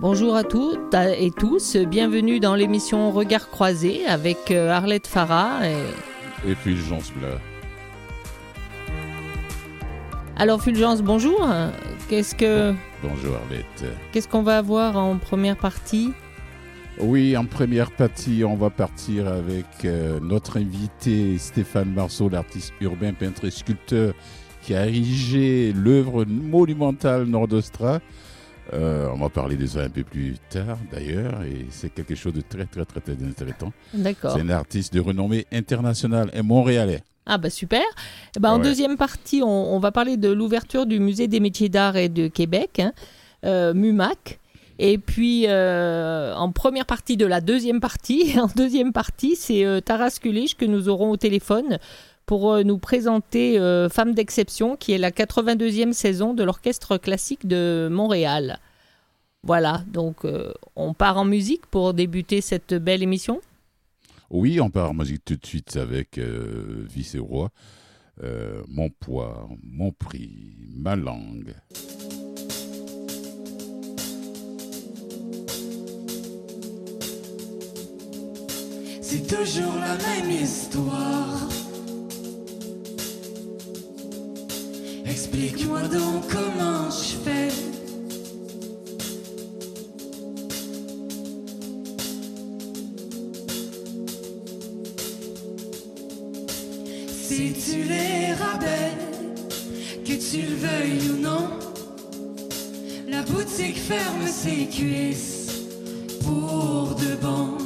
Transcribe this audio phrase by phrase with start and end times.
[0.00, 6.50] Bonjour à toutes et tous, bienvenue dans l'émission Regard croisé avec euh, Arlette Farah et,
[6.50, 7.38] et Fulgence Blas.
[10.38, 11.46] Alors Fulgence, bonjour.
[12.08, 13.84] Qu'est-ce que Bonjour Arlette.
[14.10, 16.12] Qu'est-ce qu'on va avoir en première partie?
[16.98, 23.12] Oui, en première partie, on va partir avec euh, notre invité Stéphane Marceau, l'artiste urbain,
[23.12, 24.14] peintre et sculpteur
[24.62, 28.00] qui a érigé l'œuvre monumentale Nordostra.
[28.72, 32.32] Euh, on va parler de ça un peu plus tard d'ailleurs, et c'est quelque chose
[32.32, 33.72] de très très très, très intéressant.
[33.92, 34.34] D'accord.
[34.34, 37.02] C'est un artiste de renommée internationale et montréalais.
[37.26, 37.82] Ah bah super.
[38.36, 41.96] Eh ben, En deuxième partie, on, va parler de l'ouverture du Musée des métiers d'art
[41.96, 42.92] et de Québec, hein,
[43.44, 44.38] euh, MUMAC.
[44.78, 50.18] Et puis, euh, en première partie de la deuxième partie, en deuxième partie, c'est Taras
[50.20, 51.78] Kulich que nous aurons au téléphone
[52.24, 53.58] pour nous présenter
[53.90, 58.60] Femme d'exception, qui est la 82e saison de l'Orchestre classique de Montréal.
[59.42, 63.40] Voilà, donc euh, on part en musique pour débuter cette belle émission?
[64.28, 67.50] Oui, on part en musique tout de suite avec euh, Vice Roi.
[68.22, 70.30] Euh, mon poids, mon prix,
[70.76, 71.54] ma langue.
[79.00, 81.48] C'est toujours la même histoire.
[85.06, 87.79] Explique-moi donc comment je fais
[97.64, 98.92] tu les rabais,
[100.04, 101.50] que tu le veuilles ou non,
[103.08, 105.50] la boutique ferme ses cuisses
[106.22, 107.58] pour de bon.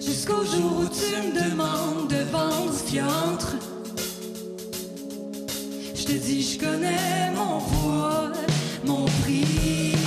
[0.00, 3.56] Jusqu'au jour où tu me demandes de vendre ce entre.
[5.94, 8.32] Je te dis, je connais mon poids,
[8.84, 9.99] mon prix.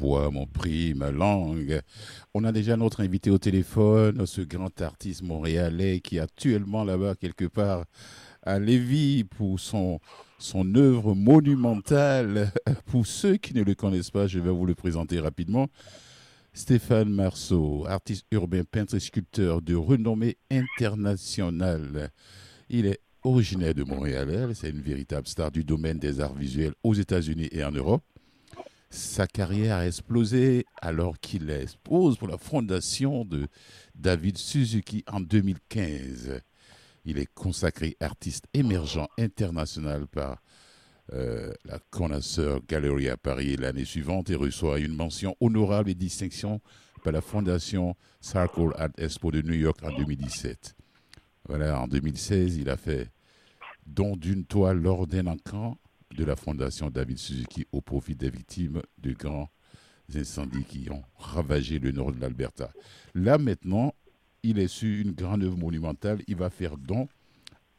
[0.00, 1.80] Mon prix, ma langue.
[2.34, 7.14] On a déjà notre invité au téléphone, ce grand artiste montréalais qui est actuellement là-bas
[7.14, 7.84] quelque part
[8.42, 10.00] à Lévis pour son,
[10.38, 12.52] son œuvre monumentale.
[12.86, 15.66] Pour ceux qui ne le connaissent pas, je vais vous le présenter rapidement.
[16.52, 22.10] Stéphane Marceau, artiste urbain, peintre et sculpteur de renommée internationale.
[22.70, 26.94] Il est originaire de Montréal, c'est une véritable star du domaine des arts visuels aux
[26.94, 28.02] États-Unis et en Europe.
[28.90, 33.48] Sa carrière a explosé alors qu'il expose pour la fondation de
[33.94, 36.40] David Suzuki en 2015.
[37.04, 40.42] Il est consacré artiste émergent international par
[41.12, 46.60] euh, la Connoisseur Gallery à Paris l'année suivante et reçoit une mention honorable et distinction
[47.02, 50.76] par la fondation Circle Art Expo de New York en 2017.
[51.46, 53.10] Voilà, en 2016, il a fait
[53.86, 55.78] don d'une toile lors d'un encamp
[56.16, 59.48] de la fondation David Suzuki au profit des victimes de grands
[60.14, 62.70] incendies qui ont ravagé le nord de l'Alberta.
[63.14, 63.94] Là maintenant,
[64.42, 66.20] il est sur une grande œuvre monumentale.
[66.26, 67.08] Il va faire don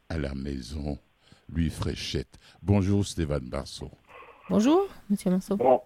[0.10, 0.98] à la maison
[1.52, 2.38] Louis Fréchette.
[2.62, 3.90] Bonjour Stéphane Barceau.
[4.50, 5.58] Bonjour, monsieur Marceau.
[5.58, 5.82] Bon,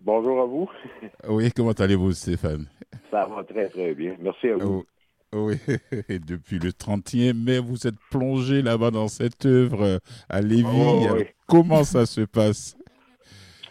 [0.00, 0.68] bonjour à vous.
[1.28, 2.66] Oui, comment allez-vous Stéphane?
[3.10, 4.16] Ça va très très bien.
[4.20, 4.84] Merci à vous.
[5.32, 5.56] Oh, oui,
[6.08, 10.66] et depuis le 30e mai, vous êtes plongé là-bas dans cette œuvre à Lévis.
[10.72, 11.24] Oh, oui.
[11.46, 12.76] Comment ça se passe?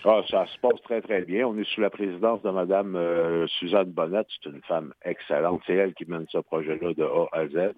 [0.04, 1.48] Ah, ça se passe très, très bien.
[1.48, 4.28] On est sous la présidence de Mme euh, Suzanne Bonnette.
[4.30, 5.62] C'est une femme excellente.
[5.66, 7.74] C'est elle qui mène ce projet-là de A à Z.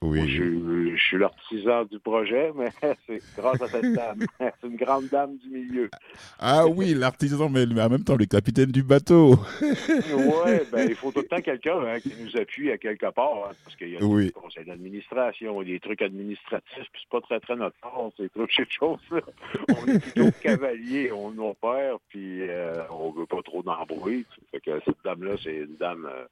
[0.00, 0.18] Oui.
[0.18, 2.70] Moi, je, je, suis l'artisan du projet, mais
[3.06, 4.20] c'est grâce à cette dame.
[4.38, 5.90] c'est une grande dame du milieu.
[6.38, 9.34] Ah oui, l'artisan, mais en même temps le capitaine du bateau.
[9.60, 13.48] oui, ben, il faut tout le temps quelqu'un hein, qui nous appuie à quelque part,
[13.48, 14.26] hein, parce qu'il y a oui.
[14.26, 18.52] des conseils d'administration, des trucs administratifs, puis c'est pas très, très notre force, ces trucs,
[18.52, 19.20] ces choses-là.
[19.68, 24.24] On est plutôt cavalier, on opère, puis euh, on veut pas trop d'embrouille.
[24.52, 26.06] Fait que cette dame-là, c'est une dame...
[26.08, 26.26] Euh,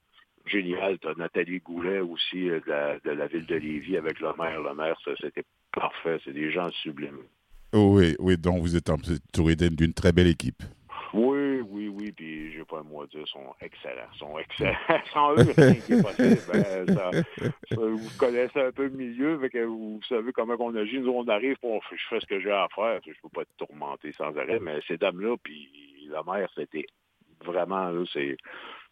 [0.47, 0.99] génial.
[1.17, 4.61] Nathalie Goulet aussi euh, de, la, de, la, ville de Lévis avec le maire.
[4.61, 6.19] Le maire, c'était parfait.
[6.25, 7.23] C'est des gens sublimes.
[7.73, 10.63] Oh, oui, oui, donc vous êtes entouré d'une très belle équipe.
[11.13, 14.09] Oui, oui, oui, puis je vais pas à dire, ils sont excellents.
[14.15, 15.03] Ils sont excellents.
[15.13, 16.39] Sans eux, rien qui est possible.
[16.53, 17.11] Ben, ça,
[17.71, 21.01] ça, vous connaissez un peu le milieu, fait que vous savez comment on agit.
[21.01, 23.01] Nous, on arrive, je fais ce que j'ai à faire.
[23.05, 25.69] Je ne peux pas être tourmenté sans arrêt, mais ces dames-là, puis
[26.11, 26.87] la mère, c'était
[27.45, 28.37] vraiment, c'est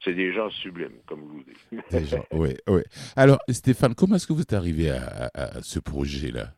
[0.04, 1.80] c'est des gens sublimes, comme vous dites.
[1.90, 2.82] Des gens, oui, oui.
[3.16, 6.52] Alors, Stéphane, comment est-ce que vous êtes arrivé à, à, à ce projet-là?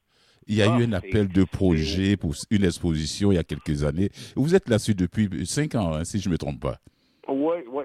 [0.48, 3.44] Il y a Ah, eu un appel de projet pour une exposition il y a
[3.44, 4.10] quelques années.
[4.34, 6.78] Vous êtes là-dessus depuis cinq ans, hein, si je ne me trompe pas.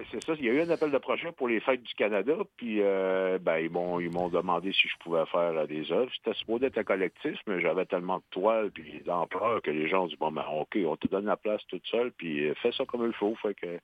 [0.02, 0.32] Oui, c'est ça.
[0.38, 3.38] Il y a eu un appel de projet pour les fêtes du Canada, puis euh,
[3.38, 6.10] ben, ils m'ont ils m'ont demandé si je pouvais faire euh, des œuvres.
[6.16, 10.04] C'était supposé être un collectif, mais j'avais tellement de toiles puis d'ampleur que les gens
[10.04, 12.72] ont dit bon ben OK, on te donne la place toute seule, puis euh, fais
[12.72, 13.34] ça comme il faut.
[13.42, 13.78] Fait que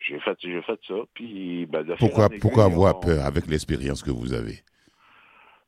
[0.00, 0.94] j'ai fait j'ai fait ça.
[1.14, 4.60] Puis ben, de Pourquoi, pourquoi avoir on- peur avec l'expérience que vous avez?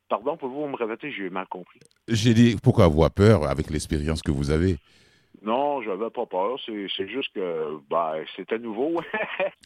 [0.09, 1.79] Pardon, pouvez-vous me répéter, j'ai mal compris.
[2.07, 4.77] J'ai dit, pourquoi avoir peur avec l'expérience que vous avez?
[5.43, 6.59] Non, j'avais pas peur.
[6.65, 8.99] C'est juste que ben, c'était nouveau.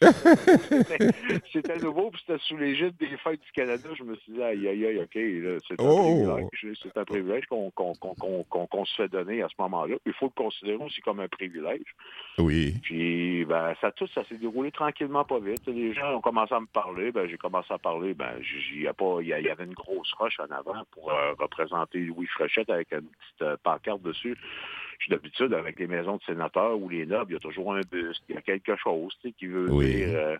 [1.52, 3.88] C'était- nouveau, puis c'était sous l'égide des fêtes du Canada.
[3.96, 5.10] Je me suis dit, aïe, aïe, aïe, OK,
[5.66, 6.26] c'est un Oh!
[6.50, 6.76] privilège.
[6.82, 9.96] C'est un privilège qu'on se fait donner à ce moment-là.
[10.06, 11.94] Il faut le considérer aussi comme un privilège.
[12.38, 12.74] Oui.
[12.82, 15.66] Puis, ben, ça tout, ça s'est déroulé tranquillement, pas vite.
[15.66, 17.12] Les gens ont commencé à me parler.
[17.12, 18.14] Ben, j'ai commencé à parler.
[18.14, 18.32] Ben,
[18.74, 21.10] il y a pas, il y, a- y avait une grosse roche en avant pour
[21.12, 24.36] euh, représenter Louis Fréchette avec une petite euh, pancarte dessus.
[25.02, 27.74] Je suis d'habitude avec les maisons de sénateurs ou les nobles, il y a toujours
[27.74, 29.86] un buste, il y a quelque chose, tu sais, qui veut Oui.
[29.96, 30.08] dire.
[30.12, 30.36] euh,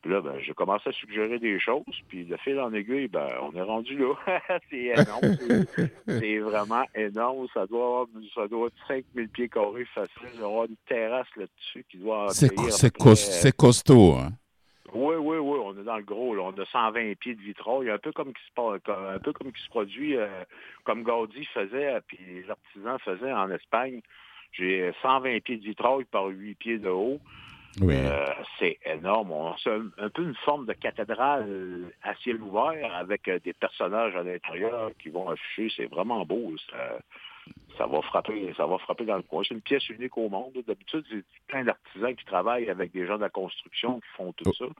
[0.00, 3.28] puis là, ben, j'ai commencé à suggérer des choses, puis de fil en aiguille, ben,
[3.40, 4.14] on est rendu là.
[4.68, 5.36] c'est énorme.
[6.08, 7.46] c'est- vraiment énorme.
[7.54, 10.10] Ça doit avoir, ça doit être 5000 pieds carrés facile.
[10.34, 12.50] Il doit y avoir une terrasse là-dessus qui doit C'est
[13.14, 14.14] c'est costaud.
[14.16, 14.30] Hein?
[14.94, 16.34] Oui, oui, oui, on est dans le gros.
[16.34, 16.42] Là.
[16.42, 19.62] On a 120 pieds de vitrail, un peu comme qui se, un peu comme qui
[19.62, 20.28] se produit, euh,
[20.84, 24.00] comme Gaudi faisait, euh, puis les artisans faisaient en Espagne.
[24.52, 27.20] J'ai 120 pieds de vitrail par 8 pieds de haut.
[27.80, 27.94] Oui.
[27.96, 28.26] Euh,
[28.58, 29.32] c'est énorme.
[29.32, 34.14] On c'est un, peu une forme de cathédrale à ciel ouvert avec euh, des personnages
[34.14, 35.72] à l'intérieur qui vont afficher.
[35.76, 36.52] C'est vraiment beau.
[36.70, 36.98] Ça,
[37.78, 39.42] ça va frapper, ça va frapper dans le coin.
[39.46, 40.52] C'est une pièce unique au monde.
[40.66, 44.52] D'habitude, c'est plein d'artisans qui travaillent avec des gens de la construction qui font tout
[44.54, 44.64] ça.
[44.64, 44.72] Là,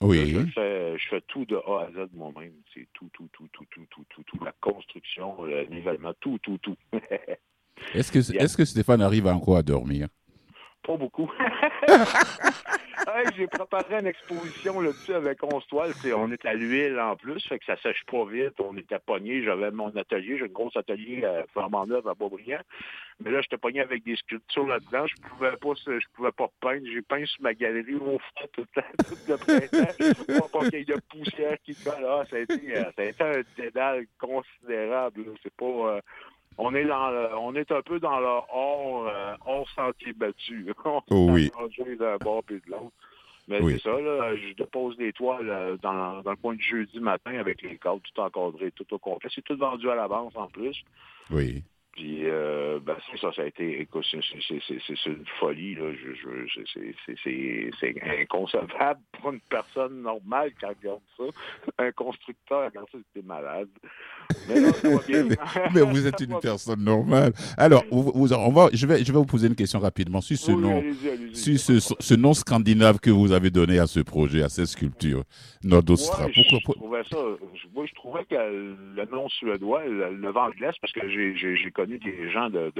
[0.00, 0.50] je, oui.
[0.54, 2.52] fais, je fais tout de A à Z moi-même.
[2.72, 4.44] C'est tout, tout, tout, tout, tout, tout, tout, tout.
[4.44, 6.76] La construction, le nivellement, tout, tout, tout.
[7.94, 10.08] Est-ce que, est que Stéphane arrive encore à dormir?
[10.82, 11.30] Pas beaucoup.
[13.36, 15.92] J'ai préparé une exposition là-dessus avec 11 toiles.
[16.16, 18.54] On est à l'huile en plus, fait que ça sèche pas vite.
[18.60, 19.42] On était pogné.
[19.42, 22.60] J'avais mon atelier, j'ai un gros atelier à flambant neuf à Beaubriand.
[23.20, 25.06] Mais là, j'étais pogné avec des sculptures là-dedans.
[25.06, 26.86] Je pouvais pas je pouvais pas peindre.
[26.92, 30.48] J'ai peint sur ma galerie au fond tout le temps, tout printemps.
[30.52, 32.06] Pas qu'il y ait de poussière qui colle.
[32.06, 35.24] Ah, ça, a été, euh, ça a été un dédale considérable.
[35.24, 35.32] là.
[35.42, 35.64] C'est pas.
[35.64, 36.00] euh,
[36.58, 40.66] on est dans le- on est un peu dans le hors, euh, hors sentier battu.
[40.84, 41.50] On Oh oui.
[41.98, 42.92] d'un bord puis de l'autre.
[43.46, 43.72] Mais Oui.
[43.80, 47.38] c'est ça, là, je dépose des toiles euh, dans, dans le coin du jeudi matin
[47.38, 49.30] avec les cadres tout encadrés, tout au complet.
[49.34, 50.82] C'est tout vendu à l'avance en plus.
[51.30, 51.62] Oui.
[51.98, 55.86] Puis, euh, ben, ça, ça a été, écoute, c'est une folie, là.
[57.82, 61.24] c'est inconcevable pour une personne normale qui regarde ça.
[61.76, 63.68] Un constructeur regarde ça, c'était malade.
[64.48, 64.60] Mais,
[65.74, 67.32] mais, vous êtes une personne normale.
[67.56, 70.52] Alors, vous, on va, je, vais, je vais vous poser une question rapidement sur ce
[70.52, 70.82] nom,
[71.32, 75.24] sur ce, ce, nom scandinave que vous avez donné à ce projet, à cette sculpture,
[75.64, 76.26] Nordostra.
[76.26, 77.16] Ouais, Pourquoi je, trouvais ça,
[77.74, 81.87] moi, je trouvais que le nom suédois, le, le vent l'Est, parce que j'ai connu
[81.96, 82.72] des gens de,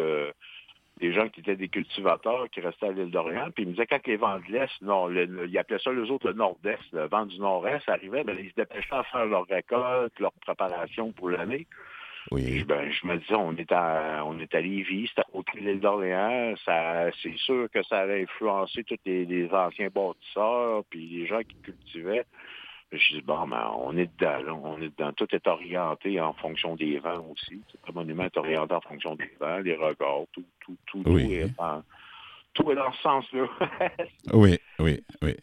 [1.01, 3.87] des gens qui étaient des cultivateurs qui restaient à l'île d'Orient, puis ils me disaient
[3.87, 7.27] quand les vents de l'Est, non, ils appelaient ça les autres le Nord-Est, le vent
[7.27, 11.67] du Nord-Est arrivait, ben, ils se dépêchaient à faire leur récolte, leur préparation pour l'année.
[12.31, 12.63] Oui.
[12.65, 15.81] Ben, je me disais, on est à, on est à Lévis, c'était au de l'île
[15.81, 21.27] d'Orléans, ça, c'est sûr que ça allait influencer tous les, les anciens bâtisseurs, puis les
[21.27, 22.27] gens qui cultivaient.
[22.91, 25.13] Je dis, bon, ben, on est dedans, on est dedans.
[25.13, 27.61] Tout est orienté en fonction des vents aussi.
[27.87, 31.51] Le monument est orienté en fonction des vents, les regards, tout, tout, tout, tout, est,
[32.55, 33.47] tout est dans ce sens-là.
[34.33, 35.37] oui, oui, oui.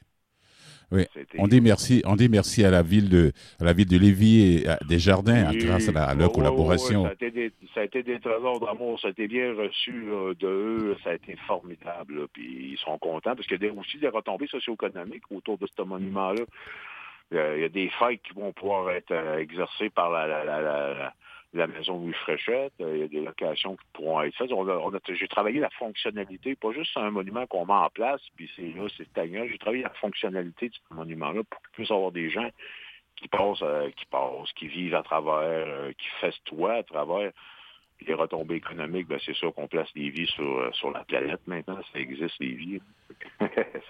[0.91, 1.03] Oui.
[1.39, 4.41] On dit merci, on dit merci à la ville de, à la ville de Lévis
[4.41, 7.03] et à des jardins grâce à, leur collaboration.
[7.03, 10.05] ça, a été des, ça, a été des, trésors d'amour, ça a été bien reçu
[10.39, 12.27] de eux, ça a été formidable.
[12.31, 15.81] puis ils sont contents parce qu'il y a aussi des retombées socio-économiques autour de ce
[15.81, 16.43] monument-là.
[17.31, 21.13] Il y a des fêtes qui vont pouvoir être euh, exercées par la, la, la,
[21.53, 22.73] la maison Louis Fréchette.
[22.81, 24.51] Euh, il y a des locations qui pourront être faites.
[25.15, 28.87] J'ai travaillé la fonctionnalité, pas juste un monument qu'on met en place, puis c'est là,
[28.95, 29.45] c'est stagnant.
[29.49, 32.49] J'ai travaillé la fonctionnalité de ce monument-là pour qu'il puisse avoir des gens
[33.15, 37.31] qui passent, euh, qui passent, qui vivent à travers, qui festoient à travers
[38.05, 41.79] les retombées économiques, ben c'est sûr qu'on place les vies sur, sur la planète maintenant.
[41.93, 42.81] Ça existe, les vies.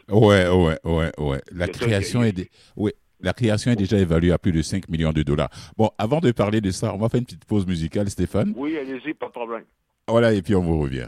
[0.10, 1.42] ouais, ouais, ouais, ouais.
[1.52, 2.50] La création est des...
[2.76, 5.50] Oui, la création est déjà évaluée à plus de 5 millions de dollars.
[5.78, 8.54] Bon, avant de parler de ça, on va faire une petite pause musicale, Stéphane.
[8.56, 9.64] Oui, allez-y, pas de problème.
[10.08, 11.08] Voilà, et puis on vous revient.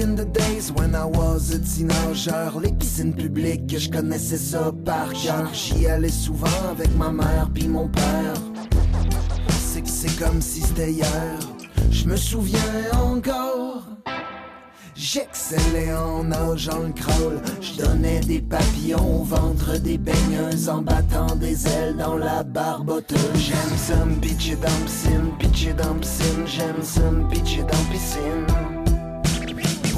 [0.00, 2.60] In the days when I was a teenager.
[2.60, 5.48] Les piscines publiques, je connaissais ça par cœur.
[5.52, 8.34] J'y allais souvent avec ma mère puis mon père.
[9.60, 11.38] C'est que c'est comme si c'était hier.
[11.90, 12.58] Je me souviens
[12.92, 13.84] encore.
[14.94, 21.36] J'excellais en nageant le crawl, je donnais des papillons au ventre des baigneuses en battant
[21.36, 23.18] des ailes dans la barboteuse.
[23.36, 28.67] J'aime ça me pitcher dans piscine, pitcher dans piscine, j'aime ça me pitcher dans piscine.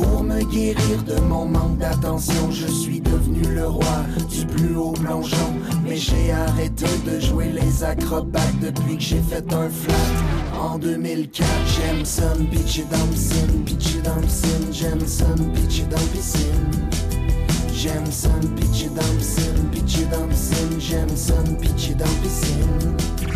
[0.00, 4.92] Pour me guérir de mon manque d'attention, je suis devenu le roi du plus haut
[4.92, 5.52] plongeon.
[5.85, 10.59] Mais j'ai arrêté de jouer les acrobates depuis que j'ai fait un flat.
[10.59, 14.71] En 2004, j'aime ça me pitcher dans piscine, pitcher dans piscine,
[15.37, 16.50] me pitcher dans piscine.
[18.42, 23.29] Me pitcher dans piscine, pitcher dans piscine, me pitcher dans piscine.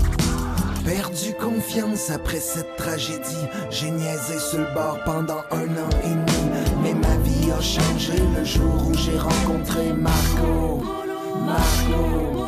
[0.84, 3.48] Perdu confiance après cette tragédie.
[3.70, 6.60] J'ai niaisé sur le bord pendant un an et demi.
[6.82, 10.82] Mais ma vie a changé le jour où j'ai rencontré Marco.
[11.46, 12.44] Marco.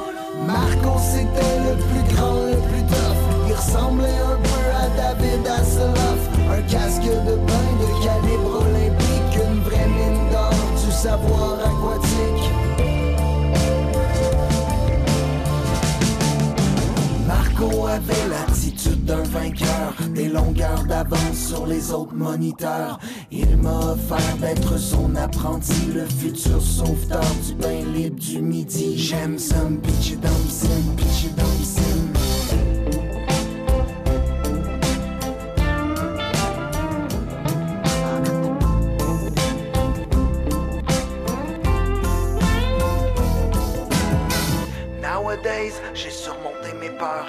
[0.46, 3.48] Marco, c'était le plus grand, le plus tough.
[3.48, 6.28] Il ressemblait un peu à David Hasselhoff.
[6.50, 9.44] Un casque de bain de calibre olympique.
[9.50, 10.52] Une vraie mine d'or
[10.84, 11.75] du savoir.
[17.58, 22.98] Marco avait l'attitude d'un vainqueur, des longueurs d'avance sur les autres moniteurs.
[23.30, 28.98] Il m'a offert d'être son apprenti, le futur sauveteur du bain libre du midi.
[28.98, 32.12] J'aime ça, pitch dancing, pitch dancing.
[45.00, 46.10] Nowadays, j'ai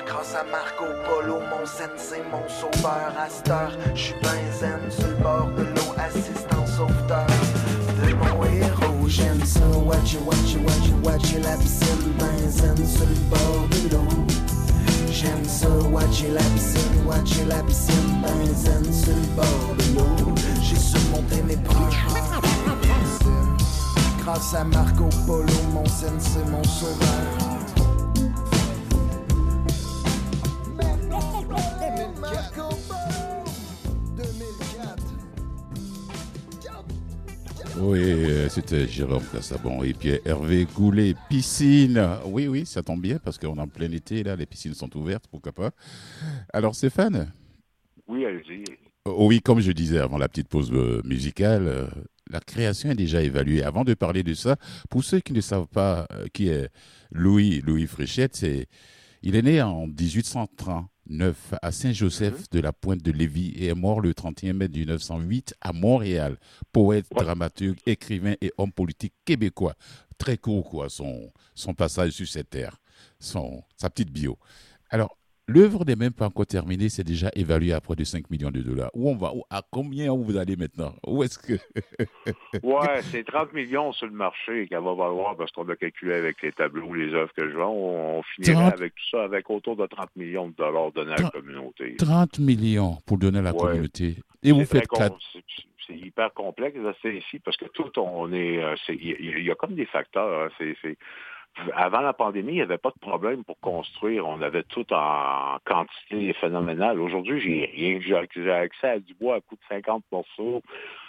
[0.05, 3.13] grâce à Marco Polo, mon sensei, mon sauveur.
[3.17, 7.27] À cette heure, j'suis ben sur le bord de l'eau, assistant sauveteur
[8.03, 9.07] de mon héros.
[9.07, 13.67] J'aime ça, watch it, watch watch it, watch it, la piscine, ben sur le bord
[13.71, 14.07] de l'eau.
[15.11, 19.99] J'aime ça, watch it, la piscine, watch it, la piscine, ben sur le bord de
[19.99, 20.35] l'eau.
[20.61, 21.75] J'ai surmonté mes peurs.
[24.23, 27.46] Grâce à Marco Polo, mon sensei, mon sauveur.
[37.89, 42.05] Oui, euh, c'était Jérôme Cassabon et puis Hervé Goulet, piscine.
[42.25, 44.93] Oui, oui, ça tombe bien parce qu'on est en plein été, là, les piscines sont
[44.97, 45.71] ouvertes, pourquoi pas.
[46.51, 47.31] Alors Stéphane?
[48.05, 48.65] Oui, allez-y.
[49.07, 51.87] Oui, comme je disais avant la petite pause euh, musicale, euh,
[52.29, 53.63] la création est déjà évaluée.
[53.63, 54.57] Avant de parler de ça,
[54.89, 56.67] pour ceux qui ne savent pas qui est
[57.11, 58.67] Louis, Louis Fréchette, c'est,
[59.21, 59.87] il est né en
[61.09, 65.55] 1839 à Saint-Joseph de la Pointe de Lévis et est mort le 31 mai 1908
[65.61, 66.37] à Montréal.
[66.71, 69.75] Poète, dramaturge, écrivain et homme politique québécois.
[70.17, 72.77] Très court, quoi, son, son passage sur cette terre,
[73.19, 74.37] son, sa petite bio.
[74.89, 75.17] Alors,
[75.49, 78.59] L'œuvre n'est même pas encore terminée, c'est déjà évalué à près de 5 millions de
[78.59, 78.89] dollars.
[78.93, 79.31] Où on va?
[79.49, 80.93] À combien vous allez maintenant?
[81.05, 81.53] Où est-ce que?
[82.63, 86.41] Ouais, c'est 30 millions sur le marché qu'elle va valoir parce qu'on a calculé avec
[86.41, 87.73] les tableaux, les œuvres que je vends.
[87.73, 91.29] On, finirait avec tout ça avec autour de 30 millions de dollars donnés à la
[91.29, 91.95] communauté.
[91.97, 94.17] 30 millions pour donner à la communauté.
[94.43, 95.17] Et vous faites quatre...
[95.87, 98.61] C'est hyper complexe, c'est ici, parce que tout, on est.
[98.61, 100.49] Euh, il y, a comme des facteurs.
[100.49, 100.97] Hein, c'est
[101.73, 104.27] avant la pandémie, il n'y avait pas de problème pour construire.
[104.27, 106.99] On avait tout en quantité phénoménale.
[106.99, 107.99] Aujourd'hui, j'ai rien.
[108.01, 110.61] J'ai accès à du bois à coût de 50 morceaux.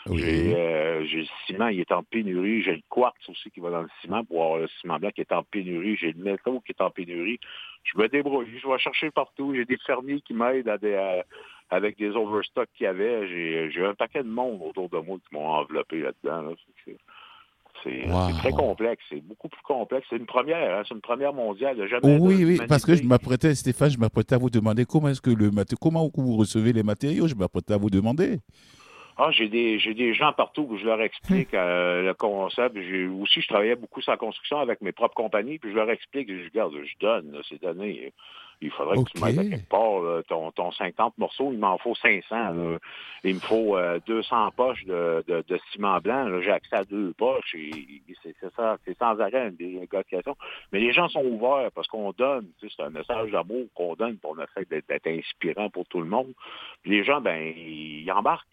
[0.08, 2.62] Euh, j'ai le ciment, il est en pénurie.
[2.62, 5.20] J'ai le quartz aussi qui va dans le ciment pour avoir le ciment blanc qui
[5.20, 5.96] est en pénurie.
[5.96, 7.38] J'ai le métaux qui est en pénurie.
[7.84, 8.58] Je me débrouille.
[8.62, 9.54] Je vais chercher partout.
[9.54, 10.68] J'ai des fermiers qui m'aident
[11.70, 13.70] avec des overstocks qu'il y avait.
[13.70, 16.54] J'ai un paquet de monde autour de moi qui m'ont enveloppé là-dedans.
[17.84, 18.06] C'est
[18.38, 20.06] très complexe, c'est beaucoup plus complexe.
[20.10, 21.76] C'est une première, hein, c'est une première mondiale.
[21.88, 25.20] Jamais oui, oui, parce que je m'apprêtais, Stéphane, je m'apprêtais à vous demander comment est-ce
[25.20, 27.28] que le comment vous recevez les matériaux.
[27.28, 28.38] Je m'apprêtais à vous demander.
[29.20, 32.76] Ah, j'ai des j'ai des gens partout où je leur explique euh, le concept.
[33.20, 36.28] aussi, je travaillais beaucoup sur la construction avec mes propres compagnies, puis je leur explique,
[36.30, 38.12] je regarde, je donne ces données
[38.60, 40.24] il faudrait que tu m'aides à quelque part.
[40.28, 42.78] ton, ton 50 morceaux, il m'en faut 500.
[43.24, 46.40] Il me faut 200 euh, poches de, de, ciment blanc.
[46.40, 47.56] J'ai accès à deux poches.
[48.22, 50.36] C'est ça, c'est sans arrêt des négociations.
[50.72, 52.48] Mais les gens sont ouverts parce qu'on donne.
[52.60, 56.32] C'est un message d'amour qu'on donne pour le fait d'être inspirant pour tout le monde.
[56.84, 58.46] les gens, ben, ils embarquent.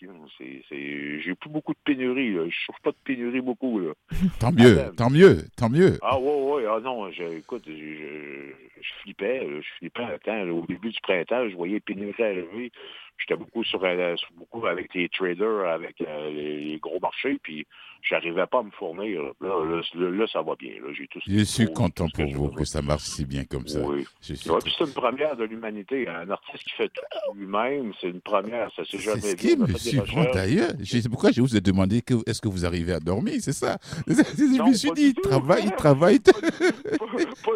[0.70, 2.34] J'ai plus beaucoup de pénurie.
[2.34, 3.82] Je ne souffre pas de pénurie beaucoup.
[4.40, 5.98] Tant mieux, tant mieux, tant mieux.
[6.02, 6.66] Ah ouais, ouais.
[6.68, 9.48] Ah non, écoute, je, je flippais.
[9.62, 12.72] Je flippais au début du printemps, je voyais pénurie arriver.
[13.18, 17.66] J'étais beaucoup sur, euh, beaucoup avec les traders, avec euh, les, gros marchés, puis
[18.02, 19.22] j'arrivais pas à me fournir.
[19.42, 20.74] Là, là, ça va bien.
[20.98, 23.82] J'ai tout Je suis content pour vous que ça marche si bien comme ça.
[23.82, 24.06] Oui.
[24.22, 26.08] c'est une première de l'humanité.
[26.08, 27.02] Un artiste qui fait tout
[27.36, 28.72] lui-même, c'est une première.
[28.76, 30.72] Ça s'est jamais ce qui me surprend d'ailleurs.
[30.84, 33.78] C'est pourquoi je vous ai demandé que, est-ce que vous arrivez à dormir, c'est ça?
[34.08, 36.20] Je me suis dit, il travaille, il travaille.
[36.20, 36.32] Pas,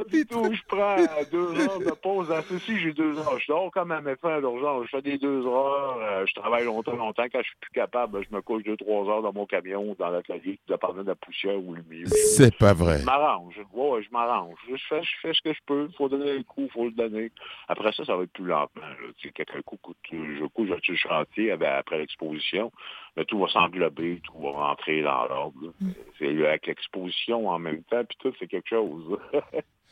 [0.10, 0.54] du tout.
[0.54, 0.96] Je prends
[1.32, 2.32] deux heures de pause.
[2.32, 3.40] À ceci, j'ai deux heures.
[3.40, 4.86] Je dors même à fin d'urgence.
[4.86, 5.98] Je fais des deux heures.
[6.02, 7.26] Euh, je travaille longtemps, longtemps.
[7.32, 10.10] Quand je suis plus capable, je me couche deux, trois heures dans mon camion, dans
[10.10, 12.06] la clavier, dépendant de la poussière ou le milieu.
[12.08, 13.00] C'est pas vrai.
[13.00, 13.60] Je m'arrange.
[13.74, 14.58] Ouais, je m'arrange.
[14.70, 15.88] Je fais, je fais ce que je peux.
[15.90, 17.32] Il faut donner le coup, il faut le donner.
[17.68, 18.86] Après ça, ça va être plus lentement.
[19.34, 19.78] Quelqu'un coup,
[20.12, 22.72] je couche sur le chantier après l'exposition.
[23.18, 25.74] Mais tout va s'englober, tout va rentrer dans l'ordre.
[25.82, 25.90] Mm.
[26.20, 29.18] C'est avec l'exposition en même temps, puis tout, c'est quelque chose.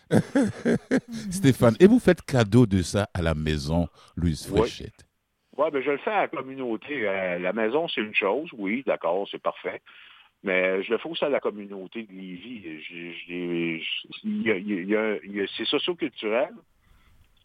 [1.31, 5.07] Stéphane, et vous faites cadeau de ça à la maison Louise Fréchette?
[5.57, 7.07] Oui, ben, je le fais à la communauté.
[7.07, 9.81] Euh, la maison, c'est une chose, oui, d'accord, c'est parfait.
[10.47, 12.63] Mais je le fais aussi à la communauté de Lévis.
[15.57, 16.53] C'est socio-culturel.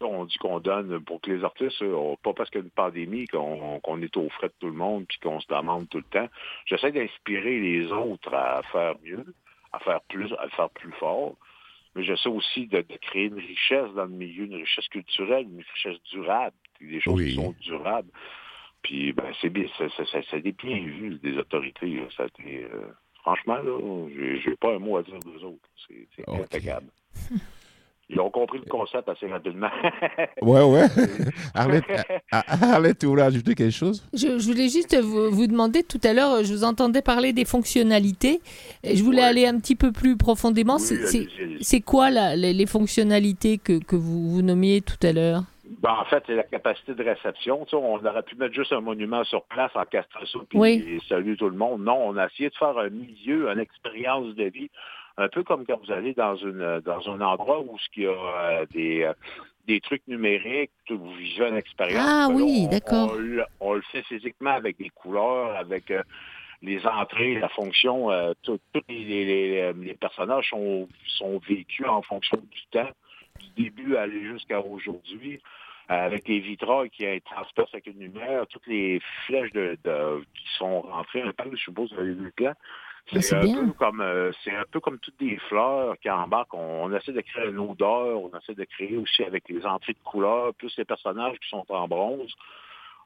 [0.00, 2.70] On dit qu'on donne pour que les artistes, euh, pas parce qu'il y a une
[2.70, 6.04] pandémie qu'on est au frais de tout le monde puis qu'on se demande tout le
[6.04, 6.28] temps.
[6.66, 9.24] J'essaie d'inspirer les autres à faire mieux,
[9.72, 11.34] à faire plus, à faire plus fort.
[11.96, 16.00] Mais j'essaie aussi de, créer une richesse dans le milieu, une richesse culturelle, une richesse
[16.12, 18.10] durable, des choses qui sont durables.
[18.82, 22.02] Puis ben, c'est bien, ça, ça, ça, bien vu des autorités.
[22.16, 22.68] Ça euh,
[23.22, 24.08] franchement, là,
[24.44, 25.68] j'ai pas un mot à dire des autres.
[26.16, 26.86] C'est impeccable.
[28.14, 29.70] Ils ont compris le concept assez rapidement.
[30.42, 30.86] ouais, ouais.
[31.54, 31.84] Arlette,
[32.30, 34.04] Arlette, tu voulais ajouter quelque chose?
[34.12, 38.42] Je, voulais juste vous, demander, tout à l'heure, je vous entendais parler des fonctionnalités.
[38.84, 40.76] Je voulais aller un petit peu plus profondément.
[40.78, 45.44] c'est quoi les, fonctionnalités que, que vous, vous nommiez tout à l'heure?
[45.80, 47.66] Ben, en fait, c'est la capacité de réception.
[47.72, 51.56] on aurait pu mettre juste un monument sur place en castrant puis salut tout le
[51.56, 51.82] monde.
[51.82, 54.70] Non, on a essayé de faire un milieu, une expérience de vie,
[55.16, 58.10] un peu comme quand vous allez dans une dans un endroit où il y a
[58.10, 59.12] euh, des euh,
[59.66, 62.04] des trucs numériques, vous vivez une expérience.
[62.04, 63.16] Ah oui, d'accord.
[63.60, 66.02] On, le fait physiquement avec des couleurs, avec euh,
[66.62, 68.08] les entrées, la fonction,
[68.42, 68.58] tous
[68.88, 72.90] les, les, personnages sont, sont vécus en fonction du temps,
[73.38, 75.40] du début à aller jusqu'à aujourd'hui.
[75.92, 79.76] Avec les vitrailles qui transpercent avec une lumière, toutes les flèches de,
[80.34, 82.54] qui sont rentrées un peu, je suppose, dans les deux plans.
[83.10, 86.54] C'est un, peu comme, euh, c'est un peu comme toutes des fleurs qui embarquent.
[86.54, 89.92] On, on, essaie de créer une odeur, on essaie de créer aussi avec les entrées
[89.92, 92.32] de couleurs, plus les personnages qui sont en bronze.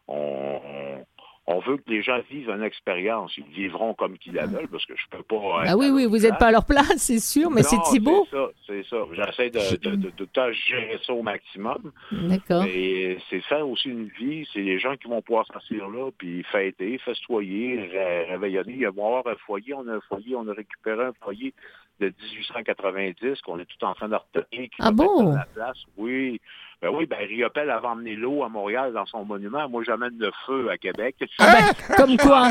[0.06, 1.04] On,
[1.48, 3.36] on veut que les gens vivent une expérience.
[3.38, 5.62] Ils vivront comme qu'ils la veulent, parce que je peux pas...
[5.64, 8.26] Ah oui, oui, vous n'êtes pas à leur place, c'est sûr, mais c'est beau.
[8.30, 8.96] c'est ça, c'est ça.
[9.12, 11.92] J'essaie de, de, de, de, gérer ça au maximum.
[12.10, 12.64] D'accord.
[12.64, 16.42] Mais c'est faire aussi une vie, c'est les gens qui vont pouvoir s'asseoir là, puis
[16.50, 17.90] fêter, festoyer,
[18.28, 18.72] réveillonner.
[18.72, 21.54] Il y avoir un foyer, on a un foyer, on a récupéré un foyer
[22.00, 24.68] de 1890 qu'on est tout en train de retenir.
[24.78, 25.34] Ah bon?
[25.34, 25.78] La place.
[25.96, 26.40] Oui.
[26.82, 29.66] Ben oui, ben Riopel avait emmené l'eau à Montréal dans son monument.
[29.68, 31.16] Moi, j'amène le feu à Québec.
[31.38, 32.50] Ah ben, comme quoi?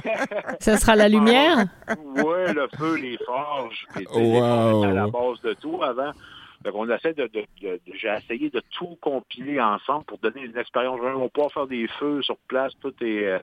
[0.60, 1.66] Ça sera la lumière?
[2.16, 3.86] oui, le feu, les forges.
[4.14, 4.84] Wow.
[4.84, 6.12] à la base de tout avant.
[6.64, 10.56] Donc, on essaie de, de, de, j'ai essayé de tout compiler ensemble pour donner une
[10.56, 10.98] expérience.
[11.00, 12.72] On va pouvoir faire des feux sur place.
[12.80, 13.40] Tout est,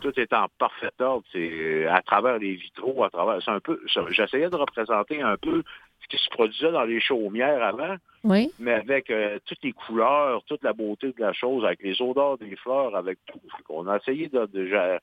[0.00, 1.24] tout est en parfait ordre.
[1.32, 3.42] C'est à travers les vitraux, à travers.
[3.42, 3.80] C'est un peu.
[4.10, 5.62] J'essayais de représenter un peu
[6.02, 7.96] ce qui se produisait dans les chaumières avant.
[8.22, 8.50] Oui.
[8.58, 12.38] Mais avec euh, toutes les couleurs, toute la beauté de la chose, avec les odeurs
[12.38, 13.40] des fleurs, avec tout.
[13.68, 14.98] On a essayé de, de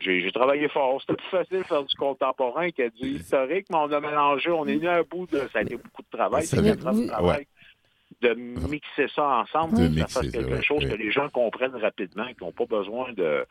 [0.00, 1.00] j'ai travaillé fort.
[1.00, 4.66] C'était plus facile de faire du contemporain que du historique, mais on a mélangé, on
[4.66, 5.38] est venu à un bout de.
[5.52, 6.44] Ça a été beaucoup de travail.
[6.44, 7.46] Ça a été de travail
[8.22, 12.44] de mixer ça ensemble, de ça fasse quelque chose que les gens comprennent rapidement, qui
[12.44, 13.44] n'ont pas besoin de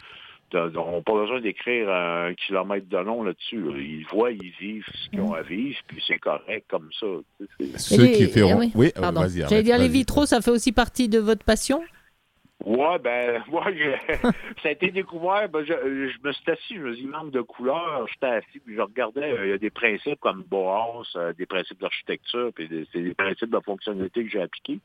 [0.54, 3.64] n'ont pas besoin d'écrire un kilomètre de long là-dessus.
[3.76, 7.08] Ils voient, ils vivent ce qu'ils ont à vivre, puis c'est correct comme ça.
[7.78, 8.60] Ceux qui feront...
[8.60, 9.22] Oui, oui pardon.
[9.22, 9.42] vas-y.
[9.42, 11.82] J'allais dire, les vitraux, ça fait aussi partie de votre passion?
[12.66, 13.66] Ouais, ben, moi,
[14.62, 15.50] ça a été découvert.
[15.50, 18.08] Ben, je, je, me suis assis, je me suis manque de couleur.
[18.12, 19.32] J'étais assis, puis je regardais.
[19.34, 23.14] Euh, il y a des principes comme Boas, euh, des principes d'architecture, puis c'est des
[23.14, 24.80] principes de fonctionnalité que j'ai appliqués.